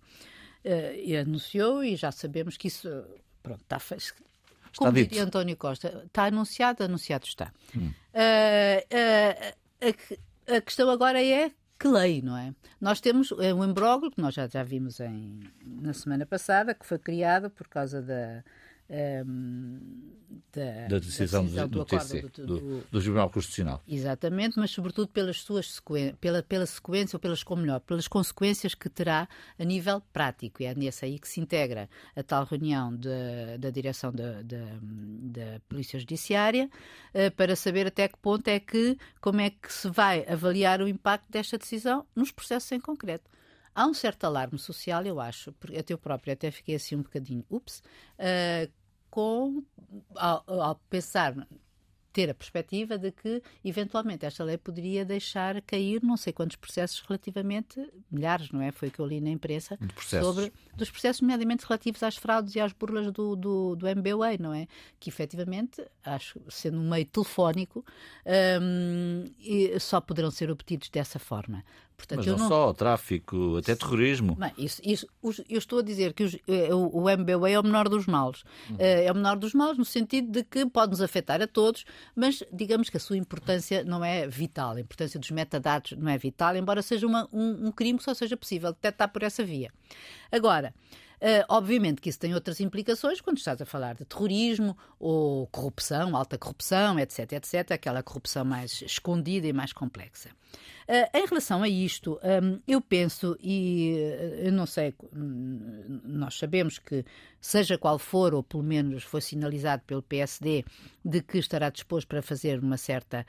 [0.64, 2.88] e anunciou e já sabemos que isso
[3.42, 4.14] pronto, está feito.
[4.76, 7.52] Como está diria António Costa, está anunciado, anunciado está.
[7.76, 7.92] Hum.
[8.14, 12.54] Uh, a, a, questão agora é que lei, não é?
[12.80, 16.98] Nós temos um imbróglio que nós já, já vimos em, na semana passada, que foi
[16.98, 18.44] criado por causa da,
[18.90, 19.78] um,
[20.52, 23.82] da, da, decisão, da decisão do, do, TC, do, do, do, Tribunal Constitucional.
[23.86, 25.80] Exatamente, mas sobretudo pelas suas
[26.20, 30.62] pela, pela sequência, ou pelas, como melhor, pelas consequências que terá a nível prático.
[30.62, 35.60] E é nesse aí que se integra a tal reunião de, da direção da, da
[35.68, 36.68] Polícia Judiciária
[37.14, 40.88] uh, para saber até que ponto é que, como é que se vai avaliar o
[40.88, 43.30] impacto desta decisão nos processos em concreto
[43.74, 47.02] há um certo alarme social, eu acho, porque até eu próprio até fiquei assim um
[47.02, 47.82] bocadinho, ups,
[48.18, 48.70] uh,
[49.10, 49.62] com
[50.14, 51.34] ao, ao pensar
[52.12, 57.00] ter a perspectiva de que, eventualmente, esta lei poderia deixar cair não sei quantos processos
[57.06, 58.72] relativamente, milhares, não é?
[58.72, 59.78] Foi o que eu li na imprensa,
[60.22, 64.52] sobre dos processos, nomeadamente relativos às fraudes e às burlas do, do, do MBWay, não
[64.52, 64.66] é?
[64.98, 67.84] Que, efetivamente, acho, sendo um meio telefónico,
[68.60, 69.24] um,
[69.78, 71.64] só poderão ser obtidos dessa forma.
[72.00, 74.34] Portanto, Mas não, não, só, tráfico, até terrorismo.
[74.36, 75.06] Bem, isso, isso,
[75.48, 78.42] eu estou a dizer que os, eh, o, o MBWay é o menor dos males.
[78.70, 78.76] Uhum.
[78.78, 81.84] É o menor dos males no sentido de que pode nos afetar a todos,
[82.16, 84.76] mas digamos que a sua importância não é vital.
[84.76, 88.14] A importância dos metadados não é vital, embora seja uma, um, um crime que só
[88.14, 89.70] seja possível detectar por essa via.
[90.32, 90.74] Agora,
[91.20, 96.16] Uh, obviamente que isso tem outras implicações quando estás a falar de terrorismo ou corrupção,
[96.16, 100.30] alta corrupção, etc, etc, aquela corrupção mais escondida e mais complexa.
[100.88, 106.38] Uh, em relação a isto, um, eu penso, e uh, eu não sei, hum, nós
[106.38, 107.04] sabemos que,
[107.40, 110.64] seja qual for, ou pelo menos foi sinalizado pelo PSD,
[111.04, 113.24] de que estará disposto para fazer uma certa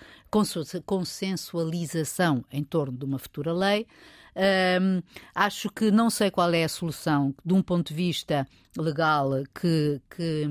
[0.85, 3.85] consensualização em torno de uma futura lei.
[4.33, 5.01] Um,
[5.35, 10.01] acho que não sei qual é a solução de um ponto de vista legal que,
[10.09, 10.47] que,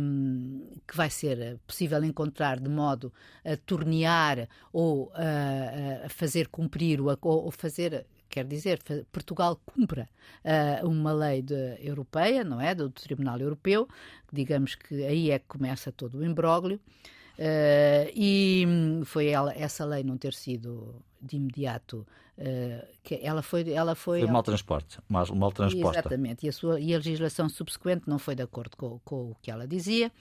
[0.87, 3.11] que vai ser possível encontrar de modo
[3.43, 10.09] a tornear ou a, a fazer cumprir ou, ou fazer quer dizer, Portugal cumpra
[10.45, 12.75] uh, uma lei de, europeia, não é?
[12.75, 13.88] Do, Tribunal Europeu,
[14.33, 16.81] digamos que aí é que começa todo o imbróglio.
[17.40, 18.66] Uh, e
[19.07, 24.20] foi ela, essa lei não ter sido de imediato uh, que ela foi ela foi,
[24.20, 26.44] foi mal transporte mal, mal transporte exatamente.
[26.44, 29.50] E a sua e a legislação subsequente não foi de acordo com, com o que
[29.50, 30.12] ela dizia.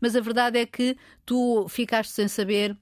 [0.00, 2.74] Mas a verdade é que tu ficaste sem saber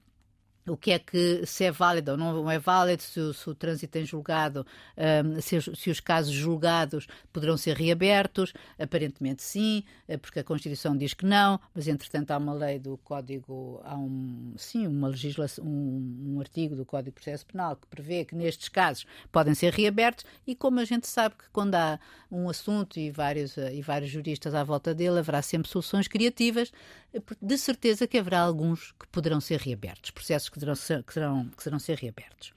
[0.71, 3.53] o que é que se é válido ou não é válido, se o, se o
[3.53, 4.65] trânsito em julgado,
[4.97, 10.95] um, se, se, os casos julgados poderão ser reabertos, aparentemente sim, eh, porque a Constituição
[10.95, 15.65] diz que não, mas entretanto há uma lei do Código, há um, sim, uma legislação,
[15.65, 19.73] um, um artigo do Código de Processo Penal que prevê que nestes casos podem ser
[19.73, 21.99] reabertos e como a gente sabe que quando há
[22.31, 26.71] um assunto e vários, eh, e vários juristas à volta dele, haverá sempre soluções criativas,
[27.13, 31.49] eh, de certeza que haverá alguns que poderão ser reabertos, processos que serão, que serão,
[31.49, 32.53] que serão ser reabertos.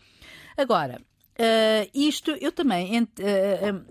[0.56, 3.06] Agora, uh, isto eu também, uh,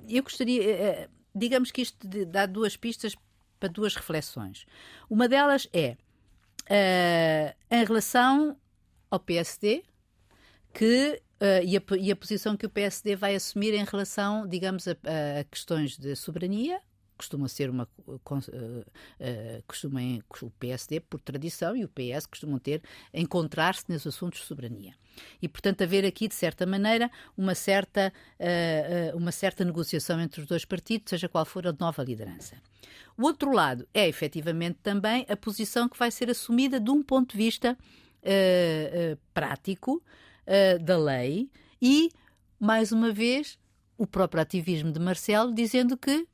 [0.08, 3.16] eu gostaria, uh, digamos que isto dá duas pistas
[3.60, 4.66] para duas reflexões.
[5.10, 5.98] Uma delas é
[7.70, 8.58] em relação
[9.12, 9.84] ao PSD,
[10.74, 14.88] que Uh, e, a, e, a, posição que o PSD vai assumir em relação, digamos,
[14.88, 16.80] a, a questões de soberania,
[17.18, 20.00] costuma ser uma uh, uh, costuma
[20.42, 22.82] o PSD por tradição e o PS costumam ter
[23.14, 24.94] encontrar-se nos assuntos de soberania.
[25.42, 28.12] E portanto haver aqui de certa maneira uma certa
[29.14, 32.56] uma certa negociação entre os dois partidos seja qual for a nova liderança.
[33.16, 37.34] O outro lado é efetivamente também a posição que vai ser assumida de um ponto
[37.34, 37.78] de vista
[39.36, 40.02] prático
[40.82, 41.48] da lei
[41.80, 42.10] e
[42.60, 43.60] mais uma vez
[43.98, 46.28] o próprio ativismo de Marcelo dizendo que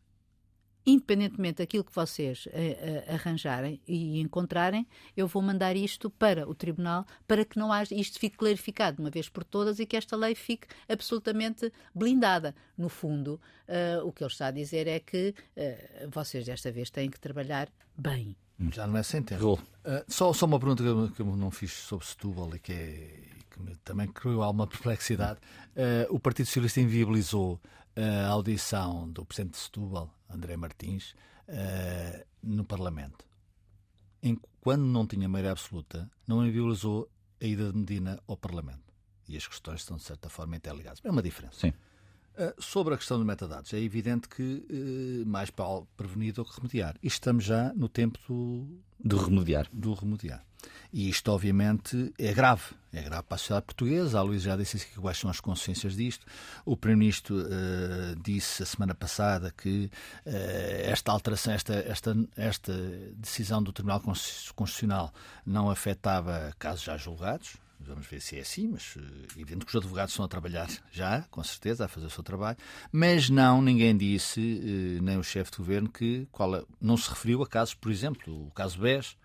[0.90, 6.56] independentemente daquilo que vocês uh, uh, arranjarem e encontrarem, eu vou mandar isto para o
[6.56, 9.96] Tribunal para que não haja, isto fique clarificado de uma vez por todas e que
[9.96, 12.56] esta lei fique absolutamente blindada.
[12.78, 15.36] No fundo, uh, o que ele está a dizer é que
[16.12, 18.36] vocês desta vez têm que trabalhar bem.
[18.72, 19.60] Já não é sem tempo.
[20.08, 23.24] só, só uma pergunta que eu, que eu não fiz sobre Setúbal e que, é,
[23.50, 25.40] que também criou alguma perplexidade.
[26.10, 27.60] o Partido Socialista inviabilizou
[27.96, 31.16] a audição do Presidente de Setúbal, André Martins,
[31.48, 33.26] uh, no Parlamento.
[34.22, 37.10] Em, quando não tinha maioria absoluta, não inviolizou
[37.42, 38.94] a ida de Medina ao Parlamento.
[39.28, 41.00] E as questões estão, de certa forma, interligadas.
[41.04, 41.60] É uma diferença.
[41.60, 41.70] Sim.
[41.70, 46.56] Uh, sobre a questão dos metadados, é evidente que uh, mais para prevenir do que
[46.56, 46.98] remediar.
[47.04, 49.68] E estamos já no tempo do, do remediar.
[49.72, 50.46] Do remediar.
[50.92, 52.64] E isto, obviamente, é grave.
[52.92, 54.18] É grave para a sociedade portuguesa.
[54.18, 56.26] A Luísa já disse quais são as consequências disto.
[56.66, 59.92] O Primeiro-Ministro uh, disse a semana passada que
[60.26, 60.30] uh,
[60.86, 62.74] esta alteração, esta, esta, esta
[63.16, 65.14] decisão do Tribunal Constitucional
[65.46, 67.58] não afetava casos já julgados.
[67.82, 71.22] Vamos ver se é assim, mas é evidente que os advogados estão a trabalhar já,
[71.32, 72.58] com certeza, a fazer o seu trabalho.
[72.92, 77.42] Mas não, ninguém disse, nem o chefe de governo, que qual, é, não se referiu
[77.42, 79.16] a casos, por exemplo, o caso BES,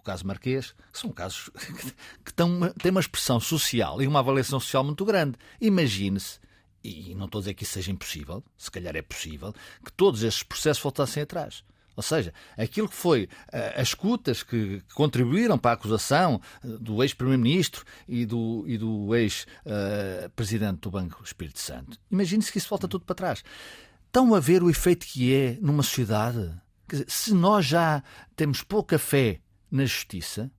[0.00, 1.50] o caso Marquês, são casos
[2.24, 5.36] que têm uma expressão social e uma avaliação social muito grande.
[5.60, 6.40] Imagine-se,
[6.82, 9.52] e não estou a dizer que isso seja impossível, se calhar é possível,
[9.84, 11.62] que todos estes processos voltassem atrás.
[11.96, 17.02] Ou seja, aquilo que foi uh, as escutas que, contribuíram para a acusação uh, do
[17.02, 21.98] ex-primeiro-ministro e do, e do ex-presidente uh, do Banco Espírito Santo.
[22.10, 23.44] Imagine-se que isso volta tudo para trás.
[24.06, 26.50] Estão a ver o efeito que é numa sociedade?
[26.88, 28.02] Quer dizer, se nós já
[28.34, 30.50] temos pouca fé na justiça,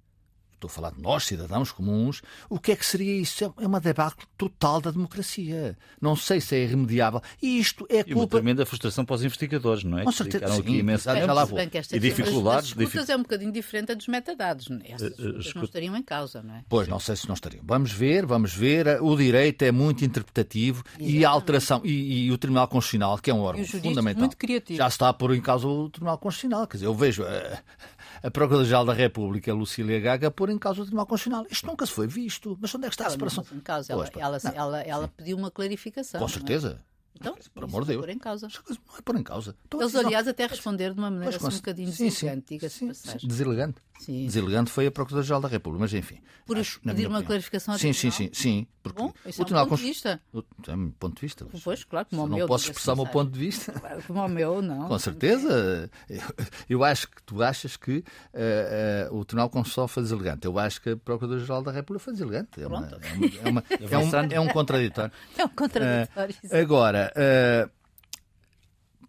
[0.61, 3.51] estou a falar de nós, cidadãos comuns, o que é que seria isso?
[3.59, 5.75] É uma debacle total da democracia.
[5.99, 7.19] Não sei se é irremediável.
[7.41, 8.09] E isto é culpa...
[8.11, 10.03] E uma tremenda frustração para os investigadores, não é?
[10.03, 11.59] Com certeza, sim, aqui imenso bem, lá vou.
[11.59, 12.73] E dificuldades...
[12.73, 14.67] As escutas é um bocadinho diferente dos metadados.
[14.83, 16.63] Essas uh, uh, não estariam em causa, não é?
[16.69, 17.63] Pois, não sei se não estariam.
[17.65, 19.01] Vamos ver, vamos ver.
[19.01, 21.17] O direito é muito interpretativo Exatamente.
[21.17, 21.81] e a alteração...
[21.83, 24.19] E, e, o Tribunal Constitucional, que é um órgão fundamental...
[24.19, 24.77] muito criativo.
[24.77, 26.67] Já está a pôr em causa o Tribunal Constitucional.
[26.67, 27.23] Quer dizer, eu vejo...
[27.23, 27.57] Uh,
[28.23, 31.45] a Procuradora-Geral da República, Lucília Gaga, pôr em causa o Tribunal Constitucional.
[31.49, 32.57] Isto nunca se foi visto.
[32.61, 33.43] Mas onde é que está a separação?
[33.51, 33.91] Em causa.
[33.91, 36.19] Ela, ela, ela, ela, pediu uma clarificação.
[36.19, 36.29] Com é?
[36.29, 36.81] certeza.
[37.15, 38.01] Então, por amor de Deus.
[38.01, 38.47] Pôr em causa.
[38.47, 39.55] Não é pôr em causa.
[39.65, 42.87] Então, Eles, aliás, até responderam de uma maneira assim, um bocadinho deselegante, diga-se.
[43.25, 43.81] Deselegante?
[44.01, 44.25] Sim.
[44.25, 46.17] Deselegante foi a Procuradora-Geral da República, mas enfim.
[46.43, 47.23] Por acho, pedir uma opinião.
[47.23, 48.67] clarificação sim, sim, sim, sim.
[48.81, 50.21] Porque Bom, isso o é um ponto de vista.
[50.67, 51.45] É um ponto de vista.
[51.63, 52.39] Pois, claro, como o meu.
[52.39, 53.71] Não posso expressar o meu ponto de vista.
[54.07, 54.87] Como o meu, não.
[54.87, 55.87] Com certeza.
[56.09, 56.21] Eu,
[56.67, 60.47] eu acho que tu achas que uh, uh, o Tribunal Constitucional foi deselegante.
[60.47, 62.59] Eu acho que a Procuradora-Geral da República foi deselegante.
[62.59, 65.11] É, uma, é, uma, é, uma, é, um, é um contraditório.
[65.37, 66.35] É um contraditório.
[66.43, 67.13] Uh, agora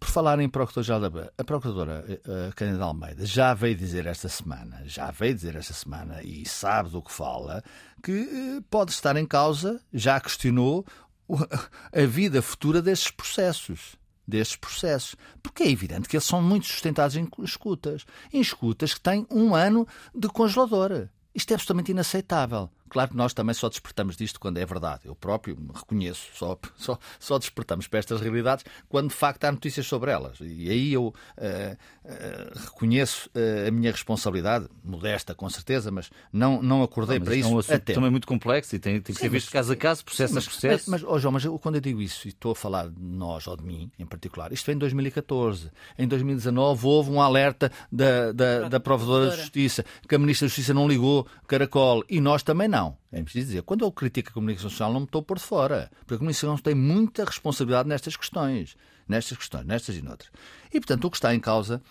[0.03, 4.81] por falar em Procurador-Geral da a Procuradora uh, Cândida Almeida já veio dizer esta semana,
[4.85, 7.63] já veio dizer esta semana e sabe do que fala,
[8.03, 10.85] que uh, pode estar em causa, já questionou
[11.29, 13.95] a vida futura destes processos
[14.27, 15.15] destes processos.
[15.41, 18.05] Porque é evidente que eles são muito sustentados em escutas.
[18.31, 19.85] Em escutas que têm um ano
[20.15, 21.09] de congelador.
[21.35, 22.69] Isto é absolutamente inaceitável.
[22.93, 25.01] Claro que nós também só despertamos disto quando é verdade.
[25.05, 29.51] Eu próprio me reconheço, só, só, só despertamos para estas realidades quando de facto há
[29.51, 30.37] notícias sobre elas.
[30.39, 36.61] E aí eu uh, uh, reconheço uh, a minha responsabilidade, modesta com certeza, mas não,
[36.61, 37.49] não acordei não, para isso.
[37.49, 37.93] É um assunto até.
[37.93, 40.49] também muito complexo e tem, tem que ser visto caso a caso, processo mas, a
[40.51, 40.91] processo.
[40.91, 43.01] Mas, mas oh João, mas eu, quando eu digo isso, e estou a falar de
[43.01, 45.71] nós ou de mim em particular, isto foi em 2014.
[45.97, 50.49] Em 2019 houve um alerta da, da, da Provedora de Justiça, que a Ministra da
[50.49, 52.82] Justiça não ligou Caracol e nós também não.
[53.11, 53.61] É preciso dizer.
[53.63, 55.89] Quando eu critico a comunicação social, não me estou por fora.
[55.99, 58.75] Porque a comunicação tem muita responsabilidade nestas questões.
[59.07, 60.31] Nestas questões, nestas e noutras.
[60.73, 61.81] E, portanto, o que está em causa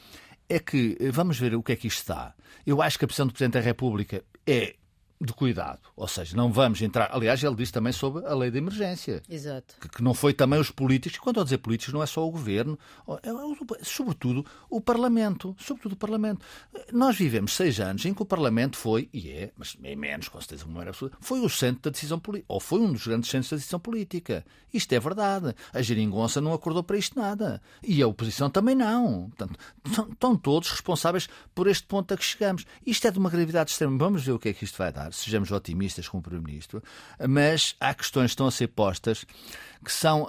[0.49, 2.35] é que, vamos ver o que é que isto está.
[2.67, 4.77] Eu acho que a posição do Presidente da República é
[5.25, 5.81] de cuidado.
[5.97, 7.11] Ou seja, não vamos entrar.
[7.13, 9.23] Aliás, ele disse também sobre a lei de emergência.
[9.29, 9.75] Exato.
[9.81, 11.17] Que, que não foi também os políticos.
[11.17, 12.79] E quando eu dizer políticos, não é só o governo,
[13.23, 15.55] é, é, sobretudo o Parlamento.
[15.59, 16.45] Sobretudo o Parlamento.
[16.93, 20.41] Nós vivemos seis anos em que o Parlamento foi, e é, mas é menos, com
[20.41, 22.53] certeza, uma absoluta, foi o centro da decisão política.
[22.53, 24.45] Ou foi um dos grandes centros da decisão política.
[24.73, 25.55] Isto é verdade.
[25.73, 27.61] A geringonça não acordou para isto nada.
[27.83, 29.31] E a oposição também não.
[29.31, 29.59] Portanto,
[30.13, 32.65] estão todos responsáveis por este ponto a que chegamos.
[32.87, 33.97] Isto é de uma gravidade extrema.
[33.99, 36.83] Vamos ver o que é que isto vai dar sejamos otimistas com o Primeiro-Ministro,
[37.29, 39.25] mas há questões que estão a ser postas
[39.85, 40.29] que são uh,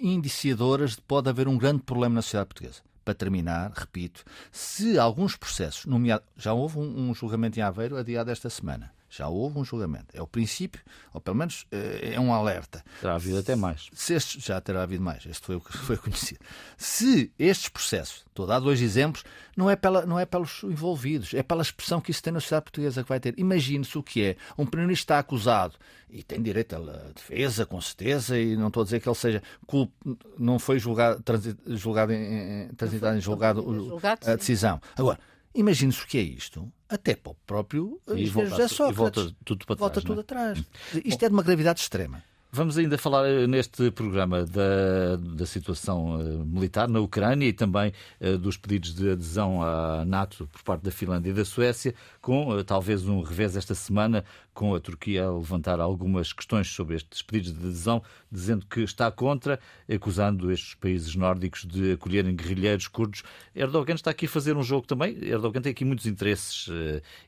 [0.00, 2.80] indiciadoras de que pode haver um grande problema na sociedade portuguesa.
[3.04, 8.30] Para terminar, repito, se alguns processos, nomeado, já houve um, um julgamento em Aveiro adiado
[8.30, 10.06] esta semana, Já houve um julgamento.
[10.12, 12.84] É o princípio, ou pelo menos é um alerta.
[13.00, 13.88] Terá havido até mais.
[13.92, 15.24] Se este, já terá havido mais.
[15.24, 16.40] Este foi o que foi conhecido.
[16.76, 19.24] Se estes processos, estou a dar dois exemplos,
[19.56, 22.64] não é, pela, não é pelos envolvidos, é pela expressão que isso tem na sociedade
[22.64, 23.34] portuguesa que vai ter.
[23.38, 24.36] Imagine-se o que é.
[24.58, 25.74] Um primeiro-ministro está acusado
[26.10, 26.78] e tem direito à
[27.14, 29.90] defesa, com certeza, e não estou a dizer que ele seja culp...
[30.38, 31.22] não foi julgado,
[31.68, 34.80] julgado em, transitado em julgado, julgado a decisão.
[34.96, 35.18] Agora,
[35.54, 38.92] imagine-se o que é isto, até para o próprio e volta, José Sócrates.
[38.92, 39.80] E volta tudo para trás.
[39.80, 40.22] Volta tudo é?
[40.22, 40.58] atrás.
[41.04, 42.24] Isto Bom, é de uma gravidade extrema.
[42.56, 47.92] Vamos ainda falar eh, neste programa da, da situação uh, militar na Ucrânia e também
[48.20, 52.62] uh, dos pedidos de adesão à NATO por parte da Finlândia e da Suécia, com
[52.62, 57.52] talvez um revés esta semana, com a Turquia a levantar algumas questões sobre estes pedidos
[57.52, 59.58] de adesão, dizendo que está contra,
[59.92, 63.24] acusando estes países nórdicos de acolherem guerrilheiros curdos.
[63.52, 65.18] Erdogan está aqui a fazer um jogo também.
[65.24, 66.68] Erdogan tem aqui muitos interesses.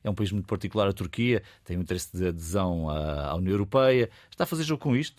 [0.05, 3.51] É um país muito particular, a Turquia, tem um interesse de adesão à, à União
[3.51, 4.09] Europeia.
[4.31, 5.16] Está a fazer jogo com isto?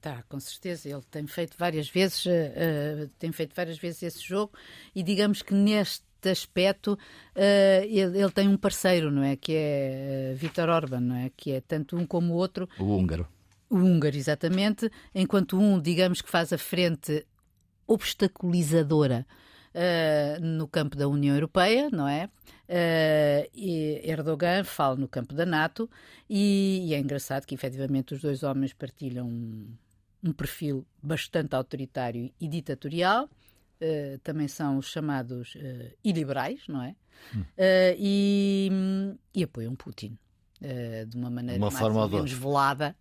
[0.00, 0.88] Tá, com certeza.
[0.88, 4.52] Ele tem feito várias vezes, uh, tem feito várias vezes esse jogo
[4.94, 9.36] e digamos que neste aspecto uh, ele, ele, tem um parceiro, não é?
[9.36, 11.30] Que é uh, Vítor Orban, não é?
[11.36, 12.68] Que é tanto um como o outro.
[12.78, 13.26] O húngaro.
[13.70, 14.90] O húngaro, exatamente.
[15.14, 17.26] Enquanto um, digamos que faz a frente
[17.86, 19.26] obstaculizadora
[19.74, 22.28] uh, no campo da União Europeia, não é?
[22.68, 23.48] Uh,
[24.02, 25.88] Erdogan fala no campo da NATO
[26.28, 29.74] e, e, é engraçado que efetivamente os dois homens partilham um,
[30.22, 33.28] um perfil bastante autoritário e ditatorial.
[33.80, 36.94] Uh, também são os chamados uh, iliberais, não é?
[37.34, 37.44] Hum.
[37.98, 38.70] e,
[39.34, 40.16] e apoiam Putin.
[40.60, 42.96] Uh, de uma maneira uma mais forma ou menos velada.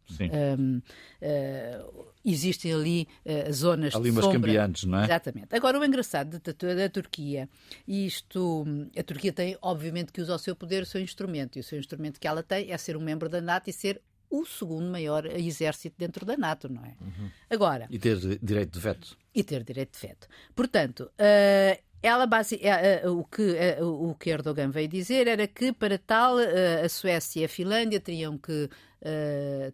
[0.60, 4.40] Um, uh, existem ali uh, zonas ali de umas sombra.
[4.40, 5.06] cambiantes, não é?
[5.06, 5.56] Exatamente.
[5.56, 7.50] Agora, o engraçado da, da Turquia,
[7.88, 8.64] isto,
[8.96, 11.80] a Turquia tem, obviamente, que usa o seu poder, o seu instrumento, e o seu
[11.80, 15.26] instrumento que ela tem é ser um membro da NATO e ser o segundo maior
[15.26, 16.96] exército dentro da NATO, não é?
[17.02, 17.30] Uhum.
[17.50, 17.88] Agora...
[17.90, 19.18] E ter direito de veto.
[19.34, 20.28] E ter direito de veto.
[20.54, 25.48] Portanto, uh, ela base, é, é, o, que, é, o que Erdogan veio dizer era
[25.48, 28.70] que, para tal, a Suécia e a Finlândia teriam que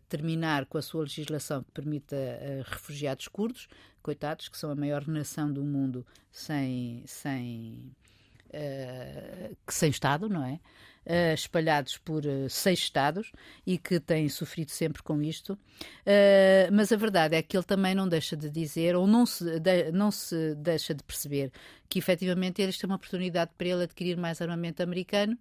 [0.10, 2.15] terminar com a sua legislação que permita
[2.65, 3.67] refugiados curdos,
[4.02, 7.91] coitados, que são a maior nação do mundo sem, sem,
[9.69, 10.60] sem Estado, não é?
[11.06, 13.32] Uh, espalhados por uh, seis estados
[13.66, 15.54] e que têm sofrido sempre com isto.
[15.54, 19.60] Uh, mas a verdade é que ele também não deixa de dizer, ou não se,
[19.60, 21.52] de, não se deixa de perceber,
[21.89, 25.38] que efetivamente isto é uma oportunidade para ele adquirir mais armamento americano,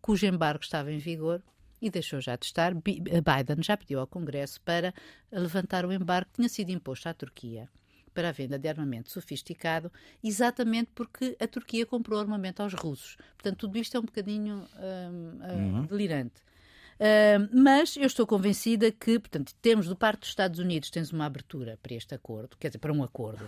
[0.00, 1.42] cujo embargo estava em vigor
[1.80, 2.74] e deixou já de estar.
[2.74, 4.92] Biden já pediu ao Congresso para
[5.30, 7.68] levantar o embargo que tinha sido imposto à Turquia
[8.18, 9.92] para a venda de armamento sofisticado,
[10.24, 13.16] exatamente porque a Turquia comprou armamento aos russos.
[13.36, 15.86] Portanto, tudo isto é um bocadinho hum, hum, uhum.
[15.86, 16.40] delirante.
[16.98, 21.26] Uh, mas eu estou convencida que, portanto, temos do parte dos Estados Unidos tens uma
[21.26, 23.46] abertura para este acordo, quer dizer, para um acordo.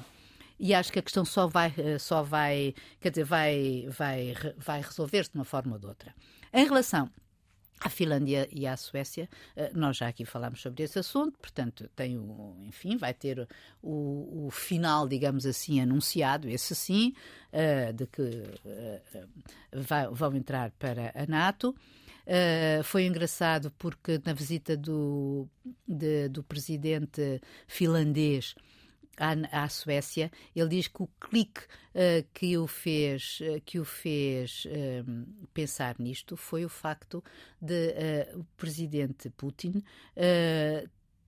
[0.57, 4.83] E acho que a questão só vai, eh, só vai, quer dizer, vai, vai, vai
[4.83, 6.15] resolver-se de uma forma ou de outra.
[6.53, 7.11] Em relação
[7.81, 12.19] à Finlândia e à Suécia, eh, nós já aqui falámos sobre esse assunto, portanto, tem
[12.19, 13.49] o, enfim, vai ter
[13.83, 17.15] o, o final, digamos assim, anunciado, esse sim,
[17.53, 18.45] uh, de que
[19.73, 21.75] vai, vão entrar para a NATO.
[22.27, 25.49] Uh, foi engraçado porque na visita do,
[25.89, 28.55] de, do presidente finlandês
[29.17, 31.61] à, à Suécia, ele diz que o clique
[31.95, 37.23] uh, que o fez, uh, que o fez uh, pensar nisto foi o facto
[37.61, 37.95] de
[38.35, 39.83] o presidente Putin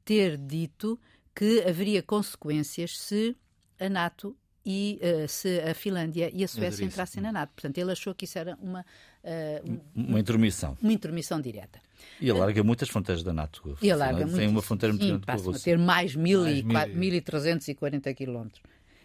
[0.04, 0.98] ter dito
[1.34, 3.36] que haveria consequências se
[3.78, 7.50] a NATO e uh, se a Finlândia e a Suécia entrassem na NATO.
[7.54, 8.84] Portanto, ele achou que isso era uma...
[9.24, 10.76] Uh, um, uma intromissão.
[10.80, 11.80] Uma intromissão direta.
[12.20, 13.76] E alarga muitas fronteiras da NATO.
[13.80, 15.60] E alarga Tem uma fronteira muito grande com a Rússia.
[15.60, 18.62] a ter mais 1.340 quilómetros.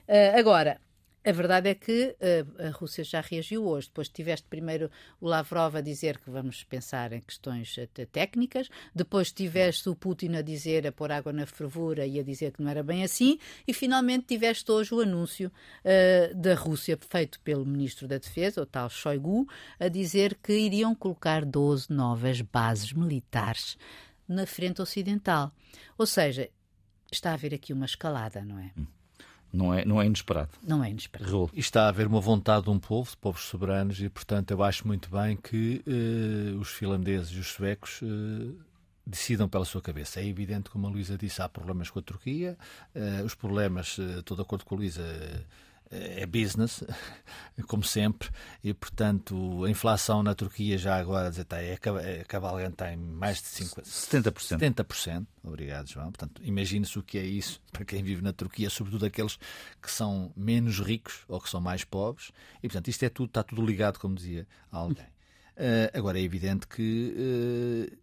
[0.07, 0.79] Uh, agora,
[1.27, 3.87] a verdade é que uh, a Rússia já reagiu hoje.
[3.87, 9.29] Depois tiveste primeiro o Lavrov a dizer que vamos pensar em questões uh, técnicas, depois
[9.33, 12.71] tiveste o Putin a dizer, a pôr água na fervura e a dizer que não
[12.71, 13.37] era bem assim,
[13.67, 15.51] e finalmente tiveste hoje o anúncio
[15.83, 19.45] uh, da Rússia, feito pelo Ministro da Defesa, o tal Shoigu,
[19.77, 23.77] a dizer que iriam colocar 12 novas bases militares
[24.25, 25.51] na frente ocidental.
[25.97, 26.49] Ou seja,
[27.11, 28.71] está a haver aqui uma escalada, não é?
[28.77, 28.96] Hum.
[29.57, 30.51] Não é, não é inesperado.
[30.61, 31.49] Não é inesperado.
[31.51, 34.61] E está a haver uma vontade de um povo, de povos soberanos, e portanto eu
[34.61, 38.55] acho muito bem que uh, os finlandeses e os suecos uh,
[39.03, 40.19] decidam pela sua cabeça.
[40.19, 42.55] É evidente, como a Luísa disse, há problemas com a Turquia.
[42.95, 45.03] Uh, os problemas, estou de acordo com a Luísa,
[45.89, 46.83] é business,
[47.67, 48.29] como sempre,
[48.63, 53.41] e portanto a inflação na Turquia já agora está, é, é cavalgante, está em mais
[53.41, 54.85] de 50, 70%.
[54.85, 55.27] 70%.
[55.43, 56.11] Obrigado, João.
[56.11, 59.37] Portanto, imagine-se o que é isso para quem vive na Turquia, sobretudo aqueles
[59.81, 62.31] que são menos ricos ou que são mais pobres.
[62.61, 65.05] E portanto, isto é tudo, está tudo ligado, como dizia alguém.
[65.55, 67.13] Uh, agora é evidente que
[67.91, 67.97] uh,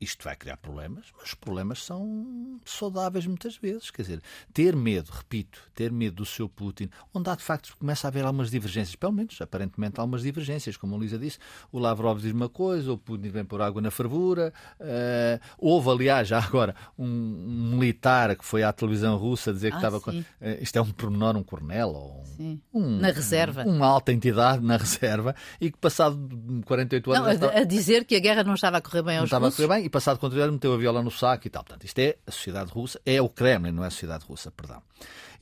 [0.00, 3.90] isto vai criar problemas, mas os problemas são saudáveis muitas vezes.
[3.90, 4.22] Quer dizer,
[4.52, 8.24] ter medo, repito, ter medo do seu Putin, onde há de facto começa a haver
[8.24, 11.38] algumas divergências, pelo menos aparentemente algumas divergências, como a Luísa disse,
[11.72, 14.52] o Lavrov diz uma coisa, o Putin vem por água na fervura.
[14.80, 19.76] Uh, houve, aliás, já agora, um, um, militar que foi à televisão russa dizer que
[19.76, 20.00] ah, estava.
[20.00, 20.24] Com, uh,
[20.60, 23.64] isto é um pormenor, um coronel, ou um, um, na reserva.
[23.64, 26.18] uma alta entidade na reserva, e que passado
[26.66, 27.22] 48 anos.
[27.22, 29.38] Não, a, estava, a dizer que a guerra não estava a correr bem aos não
[29.40, 29.54] russos.
[29.54, 31.64] estava a correr bem e passado quanto ele meteu a viola no saco e tal.
[31.64, 34.82] Portanto, isto é a sociedade russa, é o Kremlin, não é a sociedade russa, perdão.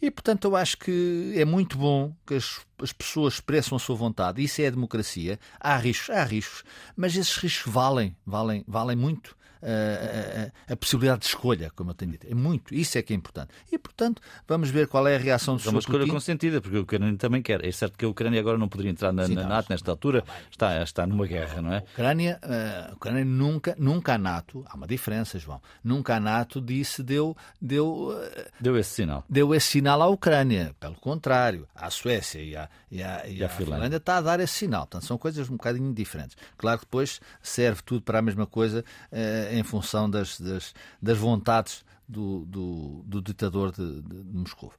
[0.00, 3.96] E, portanto, eu acho que é muito bom que as, as pessoas expressam a sua
[3.96, 4.42] vontade.
[4.42, 5.38] Isso é a democracia.
[5.58, 6.64] Há riscos, há riscos,
[6.96, 11.94] mas esses riscos valem, valem, valem muito a, a, a, possibilidade de escolha, como eu
[11.94, 12.26] tenho dito.
[12.28, 13.50] É muito, isso é que é importante.
[13.70, 16.12] E, portanto, vamos ver qual é a reação do É uma escolha Putin.
[16.12, 17.64] consentida, porque a Ucrânia também quer.
[17.64, 19.90] É certo que a Ucrânia agora não poderia entrar na, Sim, na não, NATO nesta
[19.90, 21.78] altura, está, está numa guerra, não é?
[21.78, 26.60] A Ucrânia, a Ucrânia nunca, nunca a NATO, há uma diferença, João, nunca a NATO
[26.60, 28.14] disse, deu, deu,
[28.60, 29.24] deu esse sinal.
[29.28, 30.74] Deu esse sinal à Ucrânia.
[30.78, 33.48] Pelo contrário, à Suécia e à, e e, e Finlândia.
[33.48, 34.82] Finlândia está a dar esse sinal.
[34.82, 36.36] Portanto, são coisas um bocadinho diferentes.
[36.56, 41.18] Claro que depois serve tudo para a mesma coisa eh, em função das, das, das
[41.18, 44.72] vontades do, do, do ditador de, de, de Moscou.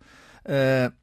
[0.46, 0.94] Uh,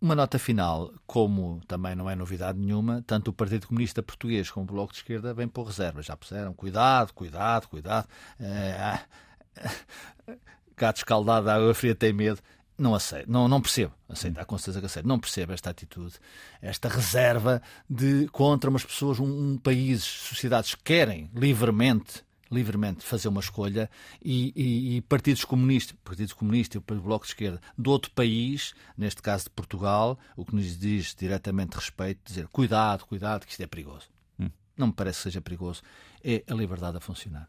[0.00, 4.64] uma nota final, como também não é novidade nenhuma, tanto o Partido Comunista Português como
[4.64, 6.06] o Bloco de Esquerda vêm por reservas.
[6.06, 8.06] Já puseram cuidado, cuidado, cuidado.
[8.38, 10.34] Uh,
[10.76, 12.40] gato escaldado, água fria tem medo.
[12.76, 16.14] Não aceito, não, não percebo, aceito, com certeza que aceito, não percebo esta atitude,
[16.60, 23.28] esta reserva de contra umas pessoas, um, um países, sociedades que querem livremente livremente fazer
[23.28, 23.90] uma escolha
[24.22, 28.74] e, e, e, partidos comunistas, partidos comunistas e o Bloco de Esquerda de outro país,
[28.96, 33.62] neste caso de Portugal, o que nos diz diretamente respeito, dizer cuidado, cuidado, que isto
[33.62, 34.08] é perigoso.
[34.38, 34.50] Hum.
[34.76, 35.82] Não me parece que seja perigoso.
[36.22, 37.48] É a liberdade a funcionar.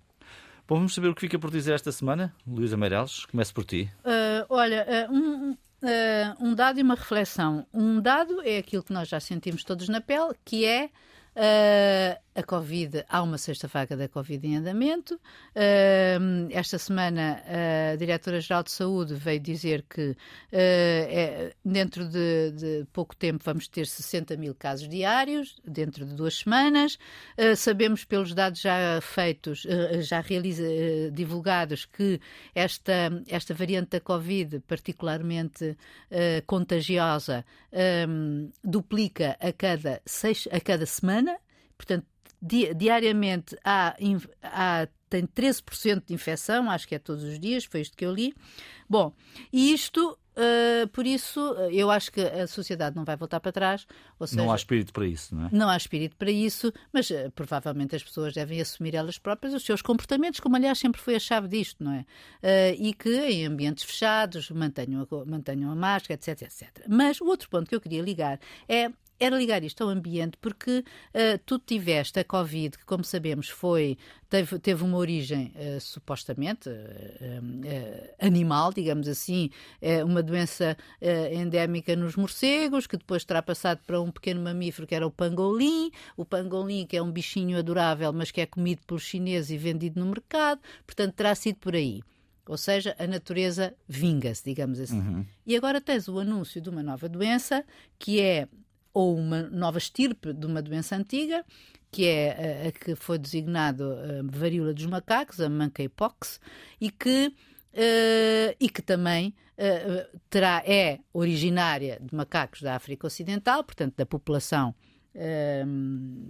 [0.68, 2.34] Bom, vamos saber o que fica por dizer esta semana.
[2.48, 3.92] Luísa Meireles, comece por ti.
[4.04, 4.15] Uh,
[4.56, 5.58] olha, uh, um, uh,
[6.40, 7.66] um dado e uma reflexão.
[7.74, 10.90] Um dado é aquilo que nós já sentimos todos na pele, que é
[11.36, 15.16] Uh, a Covid, há uma sexta vaga da Covid em andamento.
[15.56, 17.42] Uh, esta semana
[17.94, 20.16] a Diretora-Geral de Saúde veio dizer que uh,
[20.52, 26.40] é, dentro de, de, pouco tempo vamos ter 60 mil casos diários, dentro de duas
[26.40, 26.98] semanas.
[27.56, 29.66] sabemos pelos dados já feitos,
[30.02, 30.64] já realiza,
[31.12, 32.20] divulgados, que
[32.54, 35.78] esta, esta variante da Covid, particularmente
[36.46, 37.46] contagiosa,
[38.64, 41.38] duplica a cada, seis, a cada semana
[41.78, 42.08] portanto,
[42.46, 43.96] di diariamente há,
[44.44, 48.14] há tem 13% de infecção, acho que é todos os dias, foi isto que eu
[48.14, 48.34] li.
[48.90, 49.14] Bom,
[49.54, 51.40] e isto, uh, por isso,
[51.72, 53.88] eu acho que a sociedade não vai voltar para trás.
[54.26, 55.50] Seja, não há espírito para isso, não é?
[55.52, 59.64] Não há espírito para isso, mas uh, provavelmente as pessoas devem assumir elas próprias os
[59.64, 62.02] seus comportamentos, como aliás sempre foi a chave disto, não é?
[62.42, 66.86] Uh, e que em ambientes fechados mantenham a, mantenham a máscara, etc, etc.
[66.90, 70.80] Mas o outro ponto que eu queria ligar é era ligar isto ao ambiente porque
[70.80, 73.98] uh, tu tiveste a Covid, que como sabemos foi,
[74.30, 79.50] teve, teve uma origem uh, supostamente uh, animal, digamos assim,
[80.06, 80.78] uma doença
[81.32, 85.92] endémica nos morcegos, que depois terá passado para um pequeno mamífero que era o pangolim,
[86.18, 90.00] o pangolim que é um bichinho adorável, mas que é comido pelos chineses e vendido
[90.00, 92.02] no mercado, portanto terá sido por aí.
[92.48, 95.00] Ou seja, a natureza vinga-se, digamos assim.
[95.00, 95.26] Uhum.
[95.48, 97.66] E agora tens o anúncio de uma nova doença,
[97.98, 98.48] que é
[98.96, 101.44] ou uma nova estirpe de uma doença antiga,
[101.92, 106.40] que é a, a que foi designado a varíola dos macacos, a monkeypox,
[106.80, 113.66] e que, uh, e que também uh, terá, é originária de macacos da África Ocidental,
[113.66, 114.74] portanto, da população
[115.14, 115.66] uh,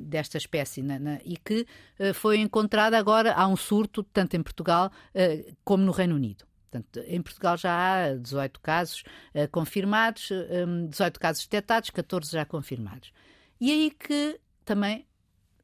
[0.07, 1.68] desta espécie, na, na, e que
[2.16, 4.91] foi encontrada agora, há um surto, tanto em Portugal
[5.63, 6.45] como no Reino Unido.
[6.82, 9.03] Portanto, em Portugal já há 18 casos
[9.34, 10.30] uh, confirmados,
[10.67, 13.11] um, 18 casos detectados, 14 já confirmados.
[13.59, 15.05] E aí que também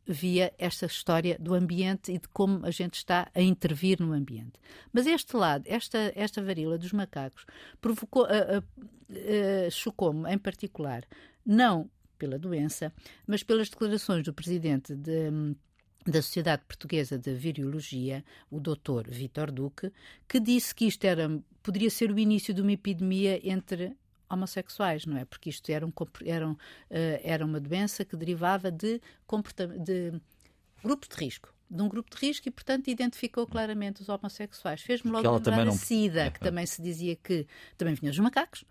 [0.08, 4.54] via esta história do ambiente e de como a gente está a intervir no ambiente.
[4.92, 7.46] Mas este lado, esta, esta varíola dos macacos,
[7.80, 11.04] provocou, uh, uh, chocou-me em particular,
[11.46, 12.94] não pela doença,
[13.26, 15.56] mas pelas declarações do presidente de um,
[16.06, 19.10] da Sociedade Portuguesa de Virologia, o Dr.
[19.10, 19.92] Vítor Duque,
[20.28, 21.30] que disse que isto era,
[21.62, 23.96] poderia ser o início de uma epidemia entre
[24.30, 25.26] homossexuais, não é?
[25.26, 25.92] Porque isto era, um,
[26.26, 26.58] era, um, uh,
[27.22, 29.02] era uma doença que derivava de,
[29.84, 30.14] de
[30.84, 34.82] grupos de risco de um grupo de risco e, portanto, identificou claramente os homossexuais.
[34.82, 37.48] Fez-me logo lembrar a SIDA, que também se dizia que
[37.78, 38.66] também vinha dos macacos,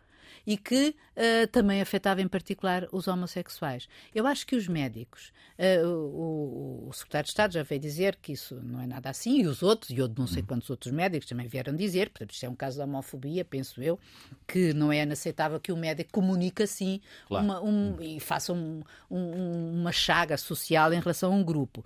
[0.46, 3.88] e que uh, também afetava em particular os homossexuais.
[4.14, 8.32] Eu acho que os médicos, uh, o, o, secretário de Estado já veio dizer que
[8.32, 11.28] isso não é nada assim, e os outros, e eu não sei quantos outros médicos
[11.28, 13.98] também vieram dizer, portanto, isto é um caso de homofobia, penso eu,
[14.46, 17.44] que não é inaceitável que o médico comunique assim claro.
[17.44, 21.84] uma, um, e faça um, um, uma chaga social em relação a um grupo.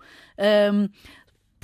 [0.73, 0.89] Um,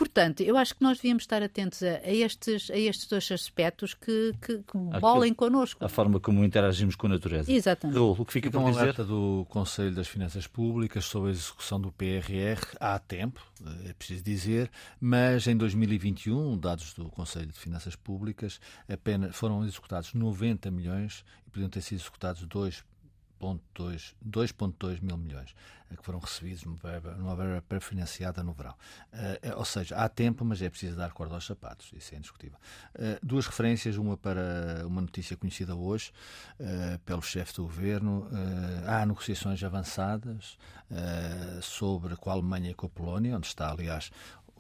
[0.00, 3.92] Portanto, eu acho que nós devíamos estar atentos a, a estes, a estes dois aspectos
[3.92, 5.84] que, que, que bolem connosco.
[5.84, 7.52] A forma como interagimos com a natureza.
[7.52, 7.98] Exatamente.
[7.98, 8.80] Raul, o que fica por dizer?
[8.80, 13.46] alerta do Conselho das Finanças Públicas sobre a execução do PRR há tempo,
[13.84, 18.58] é preciso dizer, mas em 2021, dados do Conselho de Finanças Públicas,
[18.90, 22.82] apenas foram executados 90 milhões e podiam ter sido executados 2
[23.40, 25.54] 2,2 mil milhões
[25.90, 28.74] eh, que foram recebidos numa verba, pré-financiada no verão.
[29.12, 32.58] Uh, ou seja, há tempo, mas é preciso dar corda aos sapatos, isso é indiscutível.
[32.94, 36.12] Uh, duas referências, uma para uma notícia conhecida hoje
[36.60, 38.28] uh, pelo chefe do governo.
[38.86, 40.58] há negociações avançadas
[41.62, 44.10] sobre com a Alemanha e com a Polónia, onde está, aliás,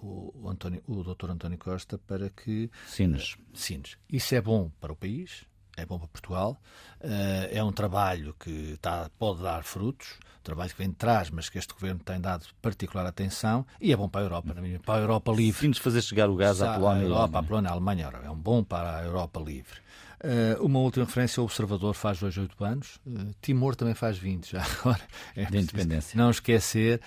[0.02, 1.30] o, António, o Dr.
[1.30, 2.70] António Costa para que.
[2.86, 3.36] Sines.
[3.52, 3.96] Sines.
[4.08, 5.44] Isso é bom para o país,
[5.76, 6.60] é bom para Portugal.
[7.00, 11.30] Uh, é um trabalho que tá, pode dar frutos, um trabalho que vem de trás,
[11.30, 14.54] mas que este governo tem dado particular atenção e é bom para a Europa,
[14.84, 15.74] para a Europa livre.
[15.74, 17.02] Sim, fazer chegar o gás à Polónia.
[17.02, 19.80] A Europa, à Polónia, à Alemanha, é um bom para a Europa livre.
[20.22, 24.50] Uh, uma última referência: o Observador faz hoje 8 anos, uh, Timor também faz 20
[24.50, 25.00] já agora.
[25.34, 26.18] É de independência.
[26.18, 27.00] Não esquecer,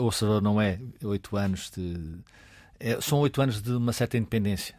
[0.00, 2.18] o Observador não é 8 anos de.
[2.80, 4.74] É, são 8 anos de uma certa independência.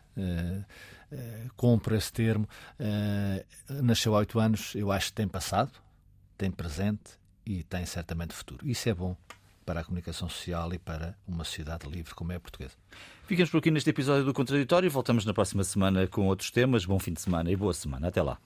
[1.12, 2.48] Uh, compro esse termo.
[2.80, 5.72] Uh, nasceu há oito anos, eu acho que tem passado,
[6.38, 8.68] tem presente e tem certamente futuro.
[8.68, 9.16] Isso é bom
[9.66, 12.74] para a comunicação social e para uma sociedade livre como é a portuguesa.
[13.28, 14.90] Ficamos por aqui neste episódio do Contraditório.
[14.90, 16.86] Voltamos na próxima semana com outros temas.
[16.86, 18.08] Bom fim de semana e boa semana.
[18.08, 18.40] Até lá.